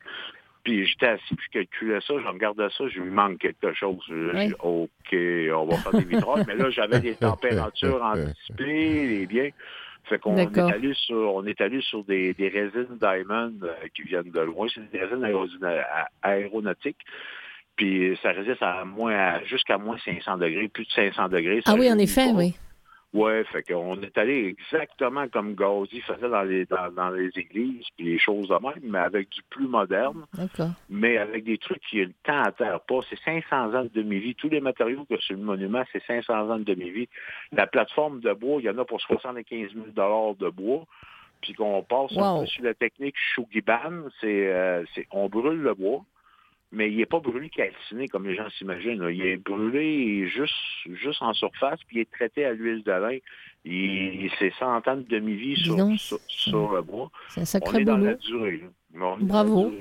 [0.63, 4.03] Puis j'étais assis, puis je calculais ça, je regardais ça, je lui manque quelque chose.
[4.09, 4.51] Oui.
[4.59, 6.45] OK, on va faire des vitrages.
[6.47, 9.49] Mais là, j'avais des températures anticipées, les biens.
[10.03, 14.01] Fait qu'on est allé sur, on est allé sur des, des résines Diamond euh, qui
[14.03, 14.67] viennent de loin.
[14.73, 15.65] C'est des résines
[16.23, 17.05] aéronautiques.
[17.79, 21.61] Puis ça résiste à moins jusqu'à moins 500 degrés, plus de 500 degrés.
[21.65, 22.53] Ah oui, en effet, oui.
[23.13, 27.85] Oui, fait qu'on est allé exactement comme Gauzy faisait dans les dans, dans, les églises,
[27.95, 30.25] puis les choses de même, mais avec du plus moderne.
[30.33, 30.71] D'accord.
[30.89, 32.99] Mais avec des trucs qui ont le temps à terre pas.
[33.09, 34.35] C'est 500 ans de demi-vie.
[34.35, 37.07] Tous les matériaux que sur le monument, c'est 500 ans de demi-vie.
[37.53, 40.83] La plateforme de bois, il y en a pour 75 000 de bois.
[41.39, 42.45] Puis qu'on passe wow.
[42.45, 46.03] sur la technique Shugiban, c'est euh, on brûle le bois
[46.71, 49.07] mais il n'est pas brûlé calciné comme les gens s'imaginent.
[49.11, 50.53] Il est brûlé juste,
[50.85, 53.17] juste en surface, puis il est traité à l'huile de lin.
[53.65, 57.11] Il, c'est 100 ans de demi-vie sur, sur, sur, le bois.
[57.29, 57.97] C'est un sacré on est boulot.
[57.97, 58.63] dans la durée.
[59.19, 59.73] Bravo.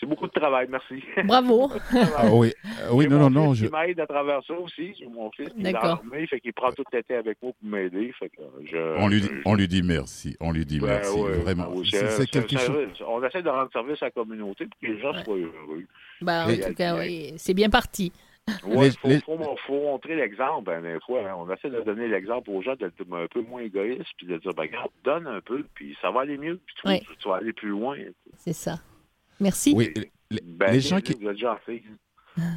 [0.00, 1.02] C'est beaucoup de travail, merci.
[1.24, 1.70] Bravo.
[2.16, 2.52] ah, oui,
[2.90, 3.54] oui non, non, non.
[3.54, 4.92] Je m'aide à travers ça aussi.
[5.08, 8.12] Mon fils qui est armé, fait qu'il prend tout l'été avec moi pour m'aider.
[8.20, 10.36] Je, on, lui, je, on lui dit merci.
[10.40, 11.16] On lui dit ben, merci.
[11.16, 11.68] Ouais, vraiment.
[11.72, 12.88] Oui, c'est quelque chose.
[13.06, 15.24] On essaie de rendre service à la communauté pour que les gens ouais.
[15.24, 15.84] soient heureux.
[16.20, 17.32] Ben, en tout cas, oui.
[17.36, 18.12] C'est bien parti.
[18.66, 19.20] Oui, il les...
[19.20, 21.20] faut, faut, faut, montrer l'exemple, ben, des fois.
[21.20, 21.34] Hein.
[21.38, 24.52] On essaie de donner l'exemple aux gens d'être un peu moins égoïste, puis de dire,
[24.54, 27.02] ben, regarde, donne un peu, puis ça va aller mieux, puis tu, ouais.
[27.18, 27.96] tu vas aller plus loin.
[28.36, 28.78] C'est ça.
[29.40, 29.74] Merci.
[29.76, 29.92] Oui,
[30.30, 31.14] les, ben, les gens qui...
[31.14, 31.82] Déjà fait.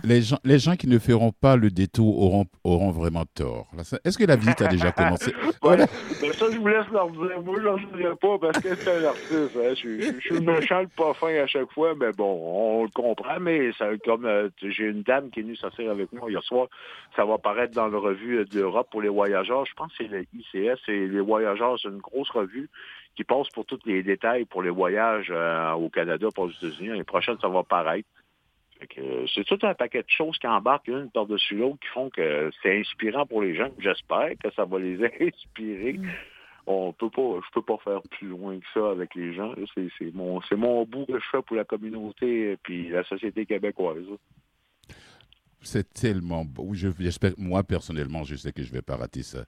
[0.04, 3.68] Les gens, les gens qui ne feront pas le détour auront, auront vraiment tort.
[4.04, 5.32] Est-ce que la visite a déjà commencé?
[5.62, 5.86] Voilà.
[6.22, 7.42] ben Ça, je vous laisse leur dire.
[7.44, 9.56] Moi, je n'en dirai pas parce que c'est un artiste.
[9.56, 9.74] Hein.
[9.76, 12.90] Je, je, je, suis méchant, le pas fin à chaque fois, mais bon, on le
[12.90, 13.40] comprend.
[13.40, 16.68] Mais ça, comme euh, j'ai une dame qui est venue s'asseoir avec moi hier soir,
[17.16, 19.66] ça va apparaître dans la revue d'Europe pour les voyageurs.
[19.66, 20.80] Je pense que c'est le ICS.
[20.88, 22.70] Et les voyageurs, c'est une grosse revue
[23.18, 26.90] qui passe pour tous les détails pour les voyages euh, au Canada, pour les États-Unis.
[26.90, 28.08] L'année prochaine, ça va apparaître.
[29.34, 32.80] C'est tout un paquet de choses qui embarquent une par-dessus l'autre qui font que c'est
[32.80, 33.70] inspirant pour les gens.
[33.80, 35.94] J'espère que ça va les inspirer.
[35.94, 36.10] Mm.
[36.68, 39.54] On peut pas, je peux pas faire plus loin que ça avec les gens.
[39.76, 44.06] C'est mon, mon bout que je fais pour la communauté et puis la société québécoise.
[45.68, 46.70] C'est tellement beau.
[46.74, 49.40] J'espère, moi personnellement, je sais que je vais pas rater ça.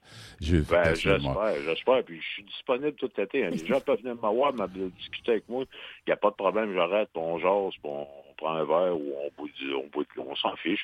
[0.41, 2.03] Je, ben, j'espère, j'espère.
[2.03, 3.45] Puis je suis disponible tout l'été.
[3.45, 3.51] Hein.
[3.51, 4.51] Les gens peuvent venir m'avoir,
[4.97, 5.63] discuter avec moi.
[6.05, 8.05] Il n'y a pas de problème, j'arrête, on jase, on
[8.35, 10.83] prend un verre ou on boit on, boit on s'en fiche.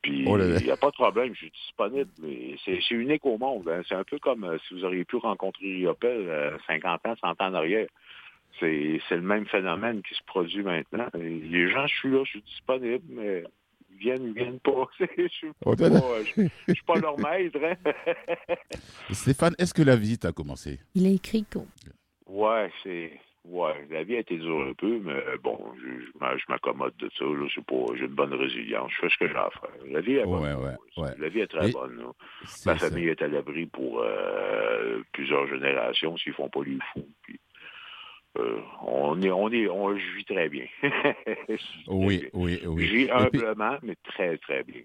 [0.00, 2.10] Puis il oh n'y a pas de problème, je suis disponible.
[2.22, 3.68] Mais c'est unique au monde.
[3.68, 3.82] Hein.
[3.86, 7.28] C'est un peu comme euh, si vous auriez pu rencontrer Riopel euh, 50 ans, 100
[7.28, 7.88] ans en arrière.
[8.58, 11.08] C'est le même phénomène qui se produit maintenant.
[11.18, 13.44] Et les gens, je suis là, je suis disponible, mais
[14.02, 14.88] viennent, ils viennent pas.
[15.00, 17.58] je suis oh, pas, je, je suis pas leur maître.
[17.62, 18.54] Hein?
[19.10, 20.80] Stéphane, est-ce que la visite a commencé?
[20.94, 21.64] Il a écrit quoi?
[22.26, 23.12] Ouais, c'est.
[23.44, 27.24] Ouais, la vie a été dure un peu, mais bon, je, je m'accommode de ça.
[27.24, 28.92] Là, pas, j'ai une bonne résilience.
[28.92, 29.70] Je fais ce que j'ai à faire.
[29.90, 30.42] La vie est bonne.
[30.42, 31.10] Ouais, ouais, ouais.
[31.18, 32.04] La vie est très Et bonne.
[32.64, 37.08] Ma famille est à l'abri pour euh, plusieurs générations s'ils font pas les fous.
[37.22, 37.40] Puis,
[38.38, 40.66] euh, on est, on est, on vit très bien.
[41.88, 42.86] oui, oui, oui.
[42.86, 44.82] J'ai humblement, mais très, très bien.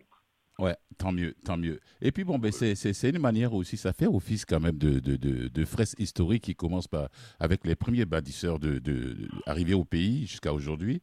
[0.60, 1.79] Ouais, tant mieux, tant mieux.
[2.01, 5.15] Et puis bon, ben, c'est une manière aussi, ça fait office quand même de, de,
[5.15, 9.86] de, de fresque historique qui commence par, avec les premiers bâtisseurs de, de, arrivés au
[9.86, 11.01] pays jusqu'à aujourd'hui.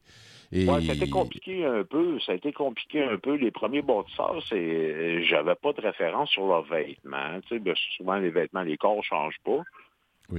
[0.51, 0.69] Et...
[0.69, 2.19] Ouais, ça a été compliqué un peu.
[2.19, 3.35] Ça a été compliqué un peu.
[3.35, 7.39] Les premiers bâtisseurs, c'est, j'avais pas de référence sur leurs vêtements.
[7.43, 9.63] Tu sais, ben, souvent les vêtements, les corps changent pas.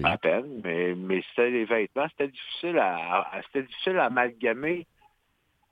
[0.02, 4.86] À peine, mais, mais c'était les vêtements, c'était difficile à, c'était difficile à amalgamer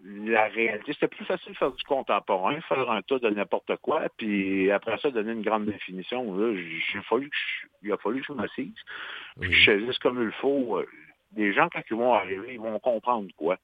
[0.05, 0.92] la réalité.
[0.92, 4.98] C'était plus facile de faire du contemporain, faire un tas de n'importe quoi, puis après
[4.98, 6.37] ça, donner une grande définition.
[6.37, 7.31] Là, j'ai fallu
[7.83, 8.74] il a fallu que je m'assise.
[9.40, 10.79] je choisisse comme il faut.
[10.79, 10.87] Euh,
[11.37, 13.59] les gens, quand ils vont arriver, ils vont comprendre quoi.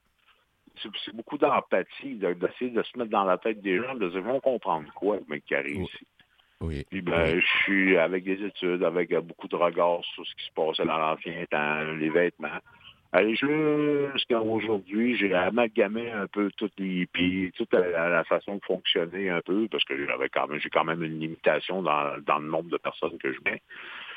[0.82, 4.24] C'est beaucoup d'empathie, d'essayer de se mettre dans la tête des gens, de dire, ils
[4.24, 6.06] vont comprendre quoi, mec qui arrive ici.
[6.61, 6.85] Oui.
[6.90, 10.53] Puis ben, je suis avec des études, avec beaucoup de regards sur ce qui se
[10.53, 12.59] passait dans l'ancien temps, les vêtements.
[13.12, 19.31] Allez, jusqu'à aujourd'hui, j'ai amalgamé un peu toutes les hippies, toute la, façon de fonctionner
[19.31, 22.46] un peu, parce que j'avais quand même, j'ai quand même une limitation dans, dans, le
[22.46, 23.62] nombre de personnes que je mets.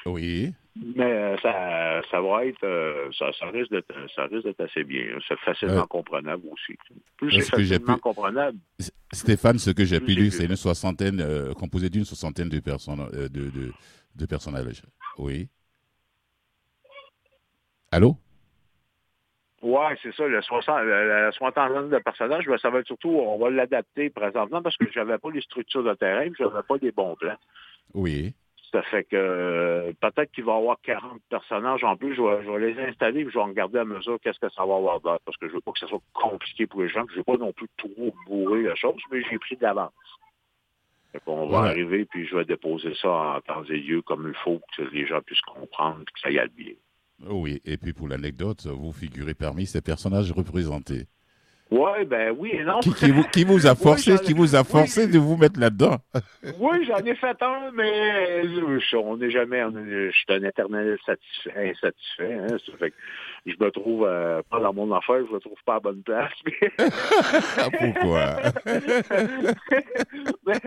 [0.05, 0.53] Oui.
[0.75, 4.83] Mais euh, ça, ça va être, euh, ça, ça, risque d'être, ça risque d'être assez
[4.83, 5.05] bien.
[5.27, 6.77] C'est facilement comprenable aussi.
[7.17, 8.57] Plus c'est facilement comprenable.
[9.11, 13.07] Stéphane, ce que j'ai pu lire, c'est une soixantaine, euh, composé d'une soixantaine de personnes,
[13.13, 13.71] de, de,
[14.15, 14.81] de personnages.
[15.19, 15.47] Oui.
[17.91, 18.17] Allô?
[19.61, 23.37] Oui, c'est ça, le 60, la soixantaine de personnages, ben, ça va être surtout, on
[23.37, 26.91] va l'adapter présentement parce que j'avais pas les structures de terrain, je n'avais pas les
[26.91, 27.37] bons plans.
[27.93, 28.33] Oui.
[28.73, 32.15] Ça fait que euh, peut-être qu'il va y avoir 40 personnages en plus.
[32.15, 34.99] Je vais, les installer et je vais regarder à mesure qu'est-ce que ça va avoir
[34.99, 35.19] d'air.
[35.25, 37.05] Parce que je veux pas que ça soit compliqué pour les gens.
[37.12, 39.91] Je veux pas non plus trop bourrer la chose, mais j'ai pris d'avance.
[41.27, 44.59] On va arriver puis je vais déposer ça en temps et lieu comme il faut,
[44.75, 46.73] que les gens puissent comprendre et que ça y aille bien.
[47.29, 51.05] Oui, et puis pour l'anecdote, vous figurez parmi ces personnages représentés.
[51.73, 52.81] Oui, ben oui et non.
[52.81, 55.97] Qui, vous, qui vous, a forcé, qui vous a forcé de vous mettre là-dedans?
[56.59, 58.43] oui, j'en ai fait un, mais
[58.93, 62.33] on n'est jamais, je suis un éternel satisfait, insatisfait.
[62.36, 62.95] Hein, ça fait que
[63.45, 66.32] je me trouve euh, pas dans mon affaire, je me trouve pas à bonne place.
[67.77, 68.38] Pourquoi?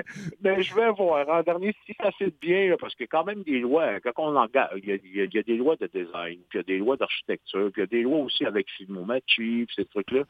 [0.42, 1.28] mais, je vais voir.
[1.28, 4.46] En dernier, si ça fait bien, parce que quand même des lois, quand on en
[4.76, 7.80] il y, a, des lois de design, puis il y a des lois d'architecture, puis
[7.82, 10.24] il y a des lois aussi avec Filmomachi, ces trucs-là,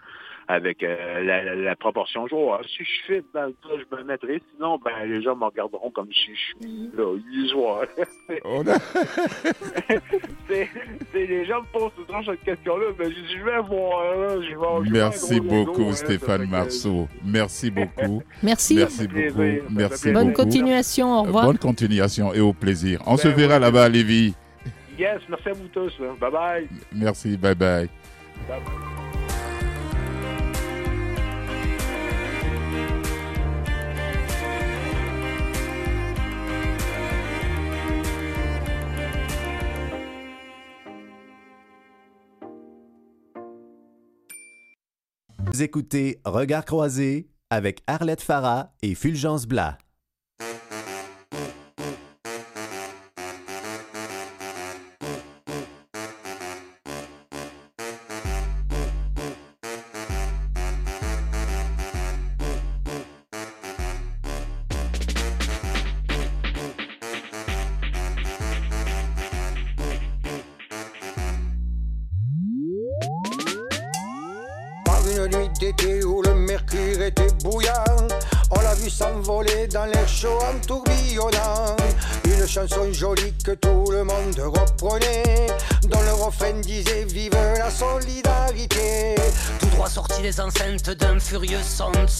[0.48, 2.64] avec euh, la, proportion joueur.
[2.68, 4.40] Si je fais dans le je me mettrai.
[4.52, 7.88] Sinon, ben, les gens me regarderont comme si je suis là, usual.
[10.48, 10.68] c'est,
[11.14, 14.84] les gens me posent tout le question-là, mais je vais voir.
[14.84, 17.08] Je Merci beaucoup, Stéphane Marceau.
[17.24, 18.22] Merci beaucoup.
[18.42, 18.76] Merci.
[18.76, 19.42] Merci beaucoup.
[19.70, 21.20] Merci Bonne continuation.
[21.20, 21.46] Au revoir.
[21.46, 23.02] Bonne continuation et au plaisir.
[23.06, 24.34] On se ben verra là-bas à Lévis.
[24.98, 25.92] Yes, merci à vous tous.
[26.20, 26.68] Bye bye.
[26.92, 27.88] Merci, bye bye.
[28.48, 28.95] bye, bye.
[45.62, 49.78] Écoutez Regard croisé avec Arlette Farah et Fulgence Blas.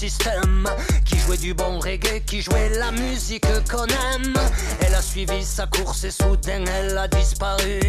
[0.09, 0.69] Système,
[1.05, 4.35] qui jouait du bon reggae, qui jouait la musique qu'on aime.
[4.81, 7.81] Elle a suivi sa course et soudain elle a disparu.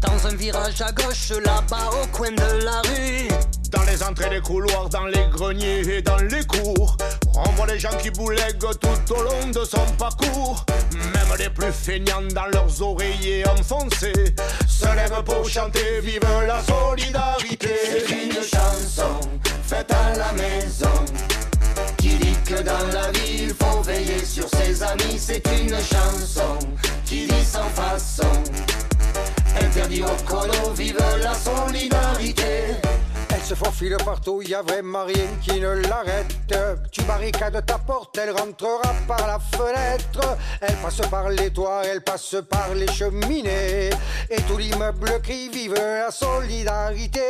[0.00, 3.28] Dans un virage à gauche, là-bas au coin de la rue.
[3.70, 6.96] Dans les entrées des couloirs, dans les greniers et dans les cours,
[7.36, 10.66] on voit les gens qui boulèguent tout au long de son parcours.
[10.92, 14.34] Même les plus feignants dans leurs oreillers enfoncés
[14.68, 17.70] se lèvent pour chanter Vive la solidarité.
[17.84, 19.20] C'est une chanson
[19.62, 21.31] faite à la maison
[22.60, 25.18] dans la vie il faut veiller sur ses amis.
[25.18, 26.58] C'est une chanson
[27.04, 28.28] qui dit sans façon
[29.60, 32.76] interdit au colo, vive la solidarité
[33.44, 36.34] se faufile partout, y a vraiment rien qui ne l'arrête.
[36.90, 40.38] Tu barricades ta porte, elle rentrera par la fenêtre.
[40.60, 43.90] Elle passe par les toits, elle passe par les cheminées.
[44.30, 47.26] Et tout l'immeuble crie vive la solidarité.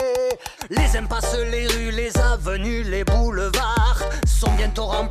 [0.70, 3.71] Les impasses, les rues, les avenues, les boulevards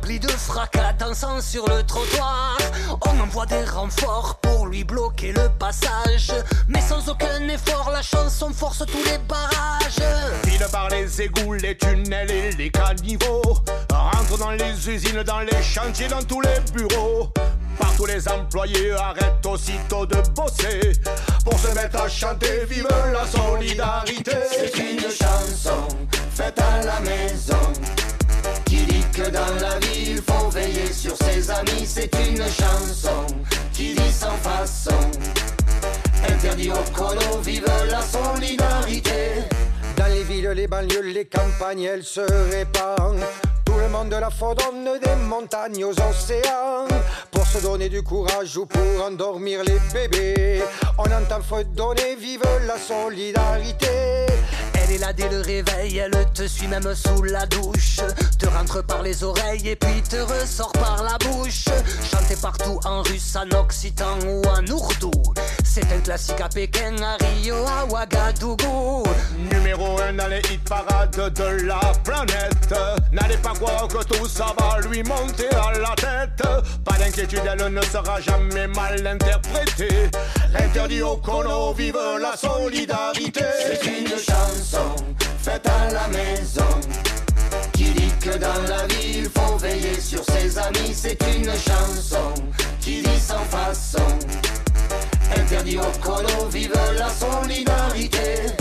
[0.02, 2.56] rempli de fracas dansant sur le trottoir.
[3.06, 6.32] On envoie des renforts pour lui bloquer le passage.
[6.68, 10.02] Mais sans aucun effort, la chanson force tous les barrages.
[10.44, 13.42] File par les égouts, les tunnels et les caniveaux.
[13.92, 17.30] Rentre dans les usines, dans les chantiers, dans tous les bureaux.
[17.78, 20.92] Partout les employés arrêtent aussitôt de bosser
[21.44, 24.32] pour se mettre à chanter Vive la solidarité.
[24.50, 25.88] C'est une chanson
[26.34, 28.01] faite à la maison
[28.72, 31.84] qui dit que dans la vie il faut veiller sur ses amis.
[31.84, 33.26] C'est une chanson
[33.72, 35.02] qui dit sans façon
[36.28, 39.42] interdit au colo, vive la solidarité.
[39.96, 43.20] Dans les villes, les banlieues, les campagnes, elle se répand.
[43.64, 46.88] Tout le monde la fredonne des montagnes aux océans.
[47.30, 50.62] Pour se donner du courage ou pour endormir les bébés.
[50.98, 54.31] On entend fredonner, vive la solidarité.
[54.92, 58.00] Elle est là dès le réveil, elle te suit même sous la douche.
[58.38, 61.64] Te rentre par les oreilles et puis te ressort par la bouche.
[62.10, 65.10] Chanter partout en russe, en occitan ou en ourdou.
[65.64, 69.04] C'est un classique à Pékin, à Rio, à Ouagadougou.
[69.50, 72.74] Numéro un dans les hit parades de la planète.
[73.12, 76.46] N'allez pas croire que tout ça va lui monter à la tête.
[76.84, 80.10] Pas d'inquiétude, elle ne sera jamais mal interprétée.
[80.54, 83.44] Interdit au colo, vive la solidarité.
[83.58, 84.96] C'est une chanson
[85.42, 86.80] faite à la maison
[87.72, 90.94] qui dit que dans la vie il faut veiller sur ses amis.
[90.94, 92.34] C'est une chanson
[92.80, 94.18] qui dit sans façon
[95.36, 98.52] interdit au colo, vive la solidarité.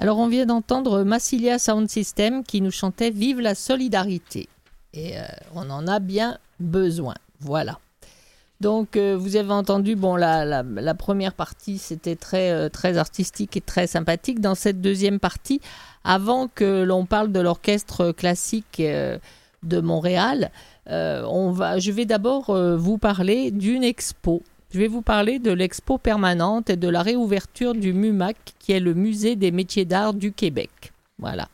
[0.00, 4.48] Alors on vient d'entendre Massilia Sound System qui nous chantait Vive la solidarité.
[4.94, 7.12] Et euh, on en a bien besoin.
[7.40, 7.78] Voilà.
[8.62, 13.58] Donc euh, vous avez entendu, bon, la, la, première partie c'était très, euh, très artistique
[13.58, 14.40] et très sympathique.
[14.40, 15.60] Dans cette deuxième partie,
[16.02, 20.50] avant que l'on parle de l'orchestre classique de Montréal,
[20.86, 24.42] je vais d'abord vous parler d'une expo.
[24.72, 28.80] Je vais vous parler de l'expo permanente et de la réouverture du MUMAC, qui est
[28.80, 30.92] le musée des métiers d'art du Québec.
[31.18, 31.48] Voilà.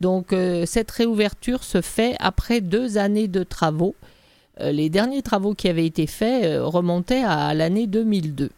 [0.00, 3.94] Donc euh, cette réouverture se fait après deux années de travaux.
[4.60, 8.50] Euh, les derniers travaux qui avaient été faits euh, remontaient à l'année 2002.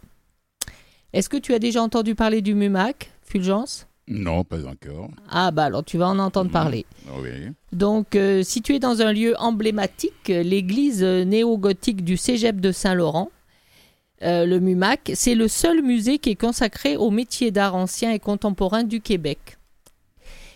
[1.12, 3.86] Est-ce que tu as déjà entendu parler du MUMAC, Fulgence?
[4.08, 5.10] Non, pas encore.
[5.30, 6.86] Ah bah alors tu vas en entendre parler.
[7.22, 7.52] Oui.
[7.72, 13.30] Donc, euh, situé dans un lieu emblématique, l'église néo-gothique du Cégep de Saint-Laurent,
[14.24, 18.18] euh, le MUMAC, c'est le seul musée qui est consacré aux métiers d'art anciens et
[18.18, 19.58] contemporains du Québec.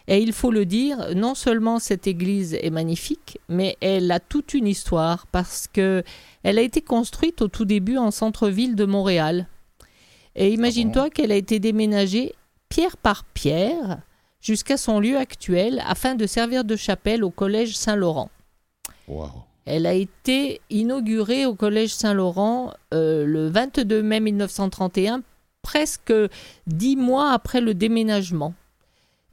[0.07, 4.55] Et il faut le dire, non seulement cette église est magnifique, mais elle a toute
[4.55, 6.03] une histoire parce que
[6.43, 9.47] elle a été construite au tout début en centre-ville de Montréal.
[10.35, 12.35] Et imagine-toi qu'elle a été déménagée
[12.71, 14.01] pierre par pierre
[14.41, 18.31] jusqu'à son lieu actuel afin de servir de chapelle au collège Saint-Laurent.
[19.71, 25.21] Elle a été inaugurée au Collège Saint-Laurent euh, le 22 mai 1931,
[25.61, 26.13] presque
[26.67, 28.55] dix mois après le déménagement.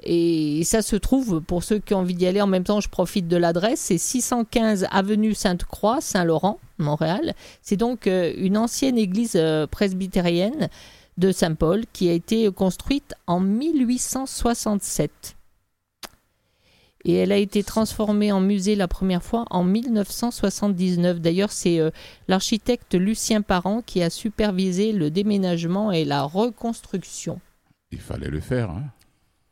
[0.03, 2.89] Et ça se trouve, pour ceux qui ont envie d'y aller, en même temps, je
[2.89, 7.33] profite de l'adresse, c'est 615 avenue Sainte-Croix, Saint-Laurent, Montréal.
[7.61, 10.67] C'est donc euh, une ancienne église euh, presbytérienne
[11.17, 15.37] de Saint-Paul qui a été construite en 1867
[17.05, 21.19] et elle a été transformée en musée la première fois en 1979.
[21.21, 21.91] D'ailleurs, c'est euh,
[22.27, 27.39] l'architecte Lucien Parent qui a supervisé le déménagement et la reconstruction.
[27.91, 28.71] Il fallait le faire.
[28.71, 28.83] Hein.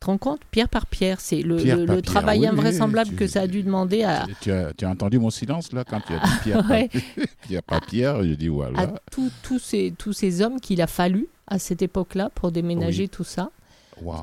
[0.00, 0.40] te rends compte?
[0.50, 3.26] Pierre par pierre, c'est le, Pierre le- par le pierre, travail oui, invraisemblable tu- que
[3.26, 6.12] ça a dû demander à, Tu, as, tu as entendu mon silence là quand tu
[6.12, 6.88] as dit pierre, Ouais.
[6.88, 7.00] par,
[7.42, 8.92] pierre par pierre Je dis à voilà.
[9.10, 13.08] tous- tous ces, tous ces hommes qu'il a fallu à cette époque-là pour déménager Oui.
[13.08, 13.50] tout ça.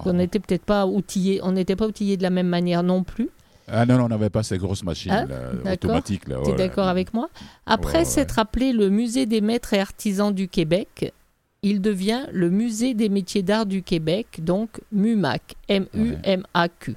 [0.06, 3.30] On n'était peut-être pas outillés, on n'était pas de la même manière non plus.
[3.68, 5.72] Ah non, non, on n'avait pas ces grosses machines là, D'accord.
[5.74, 6.28] automatiques.
[6.28, 7.30] Là, Tu es d'accord avec moi?
[7.66, 8.06] Après ouais.
[8.06, 11.14] s'être appelé le Musée des maîtres et artisans du Québec,
[11.62, 16.96] il devient le Musée des métiers d'art du Québec, donc MUMAC, M-U-M-A-Q.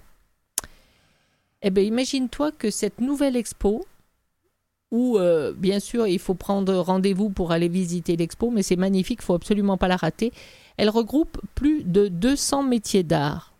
[1.63, 3.87] Eh bien, imagine-toi que cette nouvelle expo,
[4.91, 9.21] où euh, bien sûr il faut prendre rendez-vous pour aller visiter l'expo, mais c'est magnifique,
[9.23, 10.33] il faut absolument pas la rater,
[10.77, 13.53] elle regroupe plus de 200 métiers d'art.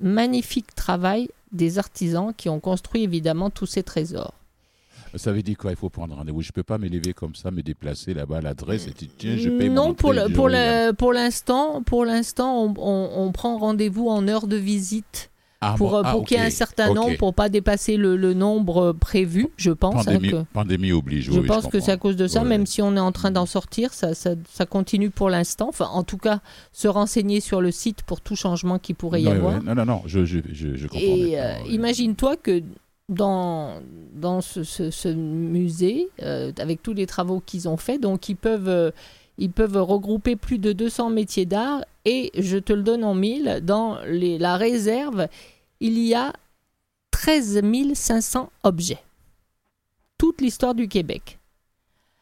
[0.00, 4.34] Magnifique travail des artisans qui ont construit évidemment tous ces trésors.
[5.16, 5.72] Ça veut dire quoi?
[5.72, 6.40] Il faut prendre rendez-vous.
[6.40, 9.36] Je peux pas me lever comme ça, me déplacer là-bas à l'adresse et dire tiens,
[9.36, 13.10] je paye mon non, pour entrée, le- pour le- pour l'instant, pour l'instant, on, on-
[13.26, 15.30] on prend rendez-vous en heure de visite
[15.62, 17.98] Ah, pour, bon, euh, ah, pour qu'il y ait un certain nombre, pour pas dépasser
[17.98, 19.94] le, le nombre prévu, je pense.
[20.08, 21.24] hein, Pandémie, que- pandémie oblige.
[21.30, 22.48] je oui, pense que c'est à cause de ça, Ouais.
[22.48, 25.68] même si on est en train d'en sortir, ça, ça, ça continue pour l'instant.
[25.68, 26.40] Enfin, en tout cas,
[26.72, 29.56] se renseigner sur le site pour tout changement qui pourrait y avoir.
[29.56, 29.60] ouais.
[29.62, 30.98] Non, non, non, je, je, je, comprends.
[31.06, 32.62] Et euh, imagine-toi que
[33.10, 33.74] dans,
[34.14, 38.36] dans ce, ce- ce musée, euh, avec tous les travaux qu'ils ont faits, donc ils
[38.36, 38.90] peuvent, euh,
[39.36, 41.82] ils peuvent regrouper plus de 200 métiers d'art.
[42.04, 45.28] Et je te le donne en mille, dans les- la réserve,
[45.80, 46.32] il y a
[47.10, 47.60] 13
[47.94, 49.02] 500 objets.
[50.18, 51.38] Toute l'histoire du Québec.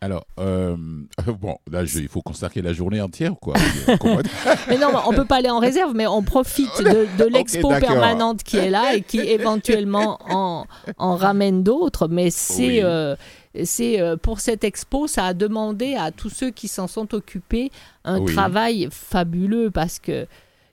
[0.00, 0.76] Alors, euh,
[1.40, 3.54] bon, là, je- il faut consacrer la journée entière, quoi.
[4.00, 4.20] Comment-
[4.68, 8.42] Mais non, on peut pas aller en réserve, mais on profite de, de l'expo permanente
[8.44, 10.66] qui est là et qui éventuellement en,
[10.98, 12.06] en ramène d'autres.
[12.08, 12.80] Mais c'est Oui.
[12.82, 13.16] euh,
[13.64, 17.70] c'est euh, pour cette expo, ça a demandé à tous ceux qui s'en sont occupés
[18.04, 18.32] un Oui.
[18.34, 20.26] travail fabuleux parce que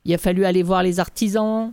[0.05, 1.71] il a fallu aller voir les artisans.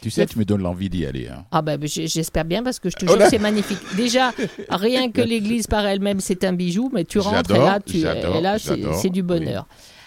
[0.00, 1.28] tu sais, tu me donnes l'envie d'y aller.
[1.28, 1.44] Hein.
[1.52, 3.78] Ah ben j'espère bien parce que je te Oh jure c'est magnifique.
[3.96, 4.32] Déjà,
[4.70, 8.36] rien que l'église par elle-même, c'est un bijou, mais tu rentres et là, tu, j'adore,
[8.36, 9.26] et là c'est du oui.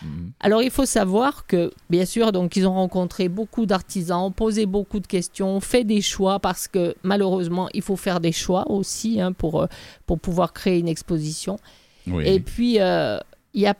[0.03, 0.31] Mhm.
[0.39, 4.99] Alors il faut savoir que, bien sûr, donc ils ont rencontré beaucoup d'artisans, posé beaucoup
[4.99, 9.33] de questions, fait des choix parce que malheureusement il faut faire des choix aussi hein,
[9.33, 9.67] pour, euh,
[10.05, 11.59] pour pouvoir créer une exposition.
[12.07, 12.27] Oui.
[12.27, 13.19] Et puis euh,
[13.53, 13.75] il y a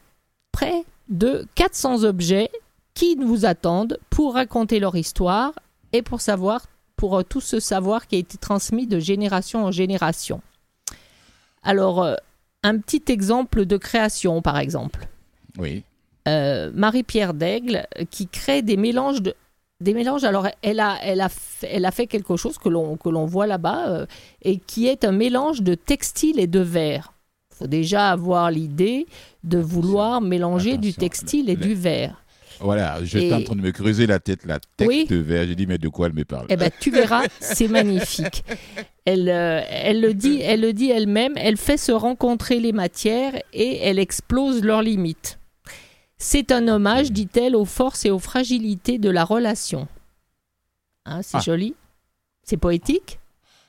[0.52, 2.50] près de 400 objets
[2.94, 5.54] qui vous attendent pour raconter leur histoire
[5.94, 6.66] et pour savoir,
[6.98, 10.42] pour euh, tout ce savoir qui a été transmis de génération en génération.
[11.64, 12.16] Alors
[12.64, 15.08] un petit exemple de création, par exemple
[15.58, 15.84] Oui.
[16.30, 19.34] Euh, Marie-Pierre Daigle euh, qui crée des mélanges de
[19.82, 20.26] des mélanges.
[20.26, 23.26] Alors, elle a, elle a, fait, elle a fait quelque chose que l'on que l'on
[23.26, 24.06] voit là-bas euh,
[24.42, 27.14] et qui est un mélange de textile et de verre.
[27.54, 29.08] Il faut déjà avoir l'idée
[29.44, 32.24] de vouloir mélanger du textile et le- du verre.
[32.62, 35.06] Voilà, j'étais Et- en train de me creuser la tête, la tête Oui.
[35.10, 35.48] de verre.
[35.48, 36.48] J'ai dit, mais de quoi elle me parle?
[36.50, 38.44] Eh ben, tu verras, c'est magnifique.
[39.06, 41.34] Elle, euh, elle le dit, elle le dit elle-même.
[41.38, 45.39] Elle fait se rencontrer les matières et elle explose leurs limites.
[46.22, 49.88] C'est un hommage, dit-elle, aux forces et aux fragilités de la relation.
[51.06, 51.42] Hein, c'est Ah.
[51.42, 51.76] joli,
[52.44, 53.20] c'est poétique.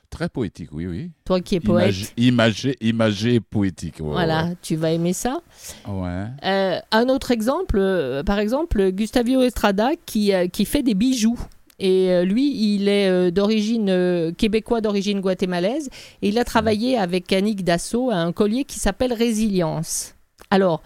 [0.09, 1.11] Très poétique, oui, oui.
[1.23, 4.01] Toi qui es poète, Imagé, imagé, poétique.
[4.01, 5.41] ouais, voilà, tu vas aimer ça.
[5.87, 6.25] Ouais.
[6.43, 11.39] Euh, un autre exemple, euh, par exemple, Gustavio Estrada qui, euh, qui fait des bijoux.
[11.79, 15.89] Et lui, il est d'origine québécois, d'origine guatémalaise.
[16.21, 20.13] Et il a travaillé avec Annick Dassault à un collier qui s'appelle Résilience.
[20.51, 20.83] Alors,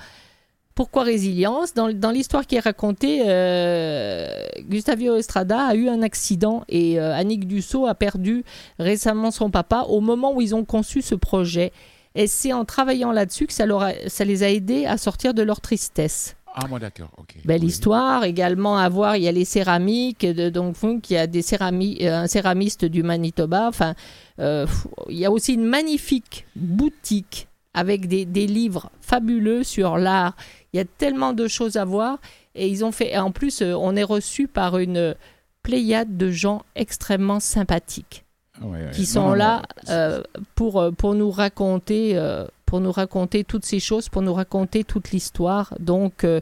[0.75, 1.73] pourquoi Résilience?
[1.73, 4.27] Dans, dans l'histoire qui est racontée, euh,
[4.69, 8.43] Gustavio Estrada a eu un accident et euh, Annick Dussault a perdu
[8.77, 11.71] récemment son papa au moment où ils ont conçu ce projet.
[12.13, 15.33] Et c'est en travaillant là-dessus que ça, leur a- ça les a aidés à sortir
[15.33, 16.35] de leur tristesse.
[16.57, 17.35] Ah, moi, d'accord, ok.
[17.43, 17.67] Belle Oui.
[17.67, 18.23] histoire.
[18.23, 21.41] Également à voir, il y a les céramiques de Dong Fung, il y a des
[21.41, 23.67] cérami- euh, un céramiste du Manitoba.
[23.67, 23.93] Enfin,
[24.39, 24.65] euh,
[25.09, 30.37] il y a aussi une magnifique boutique avec des, des livres fabuleux sur l'art.
[30.75, 32.17] Il y a tellement de choses à voir.
[32.53, 33.17] Et ils ont fait.
[33.17, 35.15] en plus, euh, on est reçu par une
[35.63, 38.25] pléiade de gens extrêmement sympathiques
[38.61, 38.91] Ouais, ouais.
[38.93, 40.21] qui sont non, là euh,
[40.53, 44.83] pour, euh, pour nous raconter euh, pour nous raconter toutes ces choses, pour nous raconter
[44.83, 45.73] toute l'histoire.
[45.79, 46.41] Donc, euh,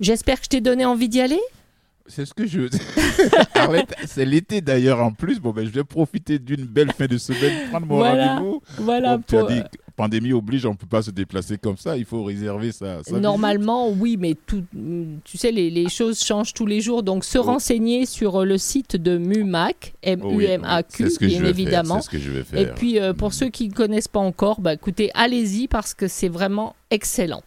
[0.00, 1.40] j'espère que je t'ai donné envie d'y aller.
[2.06, 2.62] C'est ce que je.
[3.54, 5.38] Arlette, c'est l'été d'ailleurs en plus.
[5.38, 8.62] Bon, ben, je vais profiter d'une belle fin de semaine, prendre mon Voilà, rendez-vous.
[8.78, 9.62] voilà as pour- dit,
[10.00, 11.96] pandémie oblige, on ne peut pas se déplacer comme ça.
[11.96, 13.00] Il faut réserver ça.
[13.12, 14.64] Normalement, oui, mais tout,
[15.24, 17.02] tu sais, les, les choses changent tous les jours.
[17.02, 21.94] Donc, se renseigner sur euh, le site de MUMAC, M-U-M-A-Q, bien évidemment.
[21.96, 24.20] faire, c'est ce que je vais Et puis, euh, pour ceux qui ne connaissent pas
[24.20, 27.42] encore, bah, écoutez, allez-y parce que c'est vraiment excellent.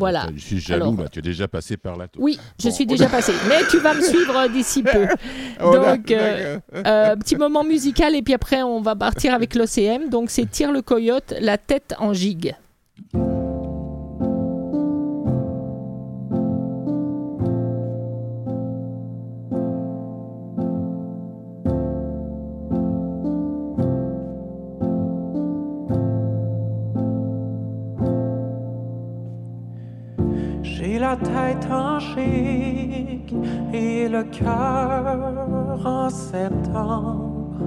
[0.00, 0.26] Voilà.
[0.34, 1.08] Je suis jaloux, Alors, là.
[1.08, 2.08] Tu es déjà passé par là.
[2.08, 2.20] toi.
[2.22, 3.32] Oui, je suis déjà passée.
[3.48, 5.06] Mais tu vas me suivre d'ici peu.
[5.62, 10.08] Oh, Donc, euh, euh, petit moment musical et puis après, on va partir avec l'OCM.
[10.08, 12.54] Donc, c'est Tire le coyote, la tête en gigue.
[33.72, 37.60] Et le cœur en septembre.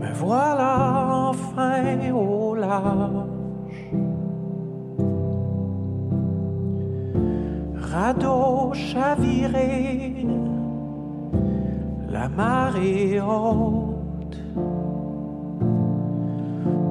[0.00, 3.26] Me voilà enfin au large.
[7.92, 10.26] Radeau chaviré,
[12.10, 14.38] la marée haute,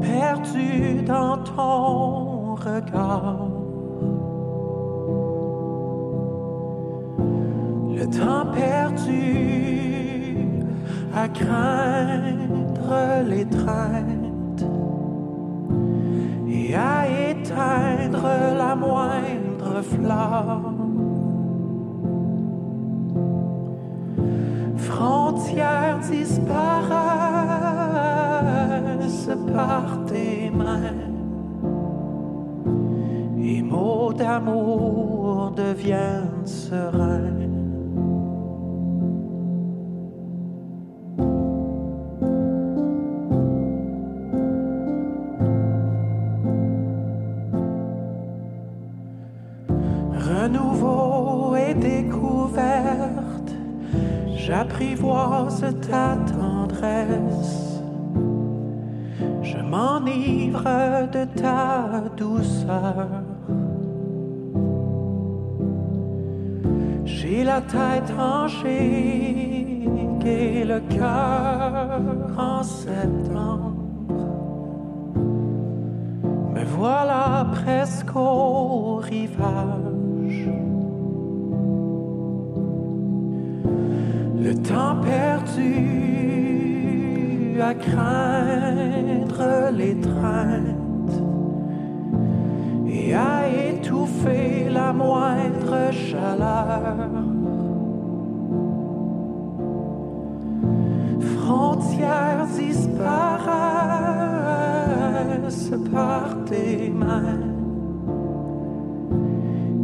[0.02, 3.55] perdu dans ton regard.
[8.12, 10.38] Temps perdu
[11.16, 12.94] à craindre
[13.28, 14.64] l'étreinte
[16.48, 18.28] et à éteindre
[18.58, 20.76] la moindre flamme.
[24.78, 26.46] Frontières disparaissent
[29.52, 30.94] par tes mains
[33.40, 37.55] et mots d'amour deviennent sereins.
[54.46, 57.82] J'apprivoise ta tendresse.
[59.42, 60.64] Je m'enivre
[61.12, 63.08] de ta douceur.
[67.06, 68.14] J'ai la tête
[68.48, 72.02] chic et le cœur
[72.38, 73.74] en septembre.
[76.54, 80.05] Me voilà presque au rivage.
[84.68, 85.96] Temps perdu
[87.62, 91.22] à craindre l'étreinte
[92.88, 97.10] et à étouffer la moindre chaleur.
[101.38, 103.36] Frontières disparaissent
[105.92, 107.40] par tes mains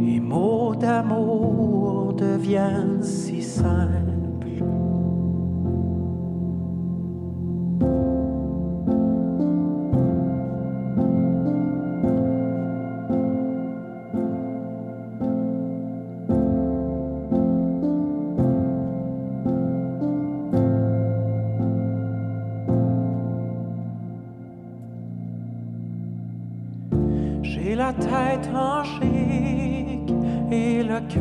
[0.00, 4.21] et mots d'amour deviennent si simples.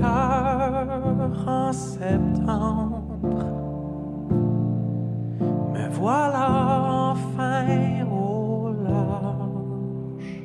[0.02, 2.98] Cœur en septembre.
[5.74, 10.42] Me voilà enfin au large.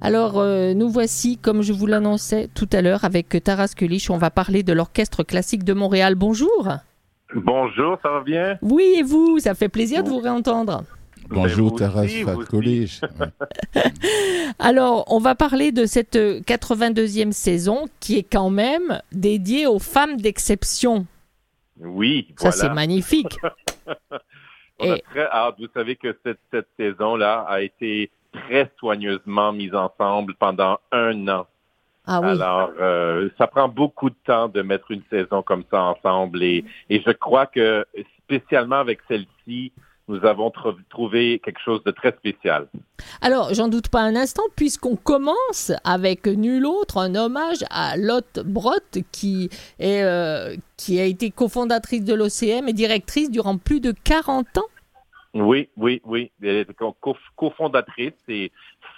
[0.00, 4.10] Alors, euh, nous voici, comme je vous l'annonçais tout à l'heure, avec Taras Kulich.
[4.10, 6.14] On va parler de l'Orchestre classique de Montréal.
[6.14, 6.68] Bonjour.
[7.34, 8.58] Bonjour, ça va bien?
[8.62, 9.38] Oui, et vous?
[9.38, 10.84] Ça fait plaisir de vous réentendre.
[11.30, 13.00] Bonjour vous Taras Fatkolich.
[14.58, 19.78] Alors, on va parler de cette euh, 82e saison qui est quand même dédiée aux
[19.78, 21.06] femmes d'exception.
[21.78, 22.52] Oui, Ça, voilà.
[22.52, 23.38] c'est magnifique.
[24.80, 25.54] On a très hâte.
[25.58, 31.46] Vous savez que cette, cette saison-là a été très soigneusement mise ensemble pendant un an.
[32.06, 32.28] Ah oui.
[32.30, 36.64] Alors, euh, ça prend beaucoup de temps de mettre une saison comme ça ensemble et,
[36.88, 37.84] et je crois que
[38.24, 39.72] spécialement avec celle-ci,
[40.10, 42.66] nous avons tr- trouvé quelque chose de très spécial.
[43.20, 48.40] Alors, j'en doute pas un instant, puisqu'on commence avec nul autre un hommage à Lotte
[48.44, 49.48] Brott, qui,
[49.78, 54.62] est, euh, qui a été cofondatrice de l'OCM et directrice durant plus de 40 ans.
[55.32, 56.32] Oui, oui, oui.
[56.42, 58.50] Elle était co- co- cofondatrice et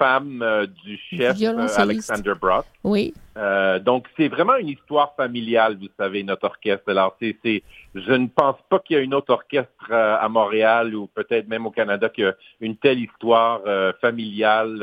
[0.03, 1.69] femme euh, du chef euh.
[1.77, 2.65] Alexander Brock.
[2.85, 3.15] Oui.
[3.37, 6.85] Euh, donc, c'est vraiment une histoire familiale, vous savez, notre orchestre.
[6.91, 7.63] Alors, c'est, c'est,
[7.95, 11.67] je ne pense pas qu'il y a une autre orchestre à Montréal ou peut-être même
[11.67, 13.61] au Canada qui a une telle histoire
[14.01, 14.79] familiale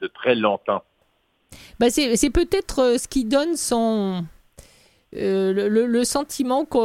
[0.00, 0.82] de très longtemps.
[1.80, 4.24] Bah, c'est c'est peut-être ce qui donne son.
[5.16, 6.80] euh, le, le- le sentiment qu'on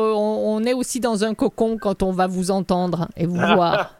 [0.53, 3.95] on est aussi dans un cocon quand on va vous entendre et vous voir.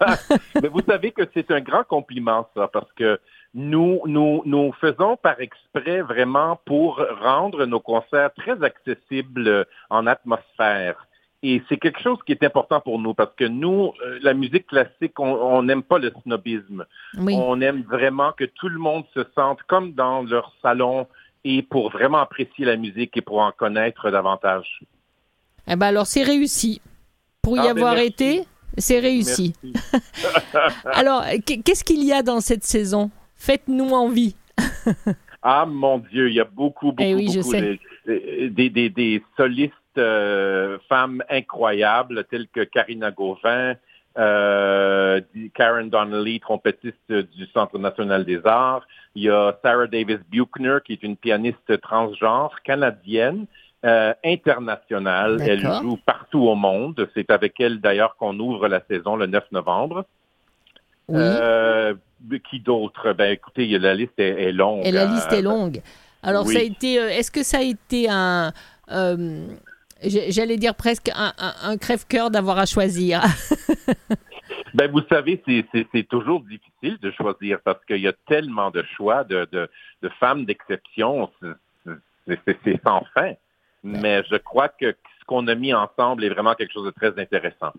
[0.62, 3.20] Mais vous savez que c'est un grand compliment, ça, parce que
[3.54, 10.08] nous, nous, nous faisons par exprès vraiment pour rendre nos concerts très accessibles euh, en
[10.08, 11.08] atmosphère.
[11.46, 14.68] Et c'est quelque chose qui est important pour nous parce que nous, euh, la musique
[14.68, 16.86] classique, on n'aime pas le snobisme.
[17.18, 17.36] Oui.
[17.38, 21.06] On aime vraiment que tout le monde se sente comme dans leur salon
[21.44, 24.80] et pour vraiment apprécier la musique et pour en connaître davantage.
[25.68, 26.82] Eh ben alors, c'est réussi.
[27.42, 28.46] Pour y Ah, ben, avoir été,
[28.78, 29.54] c'est réussi.
[30.86, 33.12] Alors, qu- qu'est-ce qu'il y a dans cette saison?
[33.48, 34.36] Faites-nous envie.
[35.46, 37.80] Ah mon Dieu, il y a beaucoup, beaucoup, Eh oui, je beaucoup sais.
[38.08, 43.74] de- des, des, des solistes euh, femmes incroyables telles que Karina Gauvin,
[44.18, 45.20] euh,
[45.54, 48.88] Karen Donnelly, trompettiste du Centre national des arts.
[49.16, 53.46] Il y a Sarah Davis Buchner, qui est une pianiste transgenre canadienne.
[53.86, 55.42] euh, internationale.
[55.46, 57.06] Elle joue partout au monde.
[57.14, 60.06] C'est avec elle d'ailleurs qu'on ouvre la saison le 9 novembre.
[61.10, 61.18] Oui.
[61.20, 61.94] Euh,
[62.50, 63.14] qui d'autre?
[63.14, 64.86] Ben, écoutez, la liste est, est longue.
[64.86, 65.82] Et la liste est Euh, longue.
[66.24, 66.54] Alors, oui.
[66.54, 67.00] ça a été.
[67.00, 68.52] euh, Est-ce que ça a été un.
[68.92, 69.46] euh,
[70.06, 73.22] J'allais dire presque un, un- un crève-cœur d'avoir à choisir?
[74.74, 79.24] Ben, vous savez, c'est- toujours difficile de choisir parce qu'il y a tellement de choix
[79.24, 79.70] de, de,
[80.02, 81.30] de femmes d'exception.
[82.26, 83.34] C'est sans fin.
[83.84, 87.20] Mais je crois que ce qu'on a mis ensemble est vraiment quelque chose de très
[87.22, 87.72] intéressant.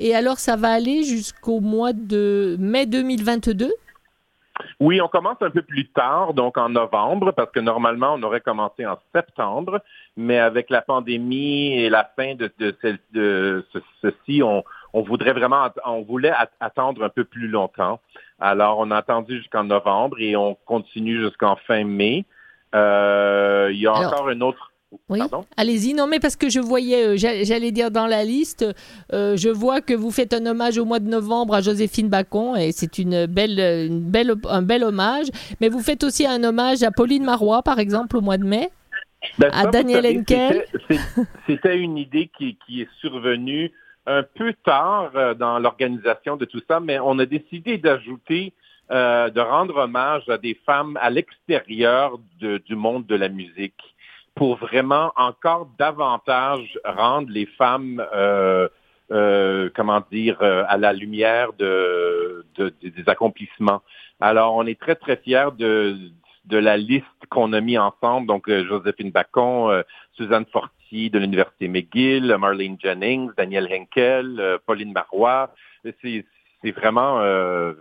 [0.00, 3.70] Et alors, ça va aller jusqu'au mois de mai 2022
[4.80, 8.40] Oui, on commence un peu plus tard, donc en novembre, parce que normalement, on aurait
[8.40, 9.80] commencé en septembre,
[10.16, 15.02] mais avec la pandémie et la fin de, de, celle- de ce- ceci, on, on
[15.02, 18.00] voudrait vraiment, on voulait at- attendre un peu plus longtemps.
[18.40, 22.24] Alors, on a attendu jusqu'en novembre et on continue jusqu'en fin mai.
[22.74, 24.69] Euh, il y a Alors, encore un autre.
[25.08, 25.20] Oui,
[25.56, 25.94] allez-y.
[25.94, 28.64] Non, mais parce que je voyais, euh, j'a- j'allais dire dans la liste,
[29.12, 32.56] euh, je vois que vous faites un hommage au mois de novembre à Joséphine Bacon,
[32.56, 35.26] et c'est une belle, une belle, un bel hommage.
[35.60, 38.68] Mais vous faites aussi un hommage à Pauline Marois, par exemple, au mois de mai?
[39.38, 40.64] Ben, À ça, Daniel Henkel?
[41.46, 43.70] c'était- une idée qui, qui est survenue
[44.06, 48.54] un peu tard euh, dans l'organisation de tout ça, mais on a décidé d'ajouter,
[48.90, 53.74] euh, de rendre hommage à des femmes à l'extérieur de- du monde de la musique
[54.34, 58.68] pour vraiment encore davantage rendre les femmes, euh,
[59.12, 63.82] euh, comment dire, euh, à la lumière de, de- de- des accomplissements.
[64.20, 65.98] Alors, on est très, très fiers de,
[66.46, 68.26] de la liste qu'on a mis ensemble.
[68.26, 74.58] Donc, euh, Joséphine Bacon, euh, Suzanne Fortier de l'Université McGill, Marlene Jennings, Daniel Henkel, euh,
[74.66, 75.52] Pauline Marois.
[76.02, 76.24] C'est
[76.62, 77.72] c'est vraiment euh,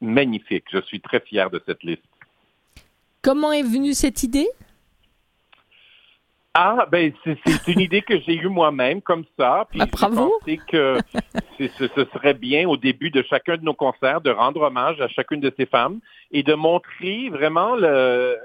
[0.00, 0.64] magnifique.
[0.70, 2.02] Je suis très fier de cette liste.
[3.22, 4.48] Comment est venue cette idée?
[6.58, 9.66] Ah, ben c'est une idée que j'ai eue moi-même comme ça.
[9.70, 10.32] Puis Ah, j'ai bravo.
[10.40, 10.98] pensé que
[11.58, 15.08] ce, ce serait bien au début de chacun de nos concerts de rendre hommage à
[15.08, 16.00] chacune de ces femmes
[16.30, 18.36] et de montrer vraiment le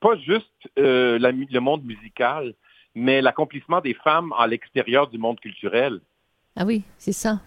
[0.00, 0.48] pas juste
[0.78, 2.54] euh, la le monde musical,
[2.94, 6.00] mais l'accomplissement des femmes à l'extérieur du monde culturel.
[6.56, 7.38] Ah oui, c'est ça.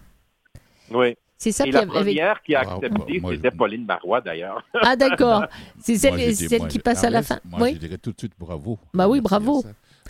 [0.90, 1.16] Oui.
[1.36, 4.20] C'est ça Et qu'il la y avait- première qui a Wow, accepté, c'était Pauline Marois
[4.22, 4.64] d'ailleurs.
[4.82, 5.44] Ah d'accord.
[5.80, 7.40] C'est celle, Moi, je celle moi, qui je- passe à la fin.
[7.44, 7.74] Moi, oui.
[7.74, 8.78] je dirais tout de suite bravo.
[8.94, 9.62] Bah oui, Merci bravo.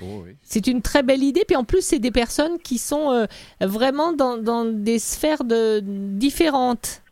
[0.03, 0.37] Oh, oui.
[0.43, 1.45] C'est une très belle idée.
[1.47, 3.27] Puis en plus, c'est des personnes qui sont euh,
[3.61, 7.03] vraiment dans, dans des sphères de, différentes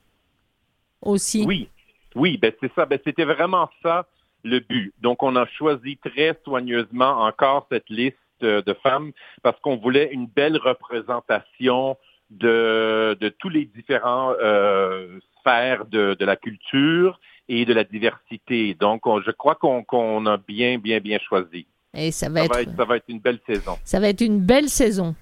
[1.00, 1.44] aussi.
[1.46, 1.68] Oui,
[2.14, 2.86] oui, ben c'est ça.
[2.86, 4.06] Ben c'était vraiment ça
[4.44, 4.92] le but.
[5.00, 9.12] Donc on a choisi très soigneusement encore cette liste euh, de femmes
[9.42, 11.96] parce qu'on voulait une belle représentation
[12.30, 18.74] de, de tous les différents euh, sphères de, de la culture et de la diversité.
[18.74, 21.66] Donc on- je crois qu'on qu'on a bien, bien, bien choisi.
[21.94, 23.78] Et ça va Ça être, va être, ça va être une belle saison.
[23.84, 25.14] ça va être une belle saison.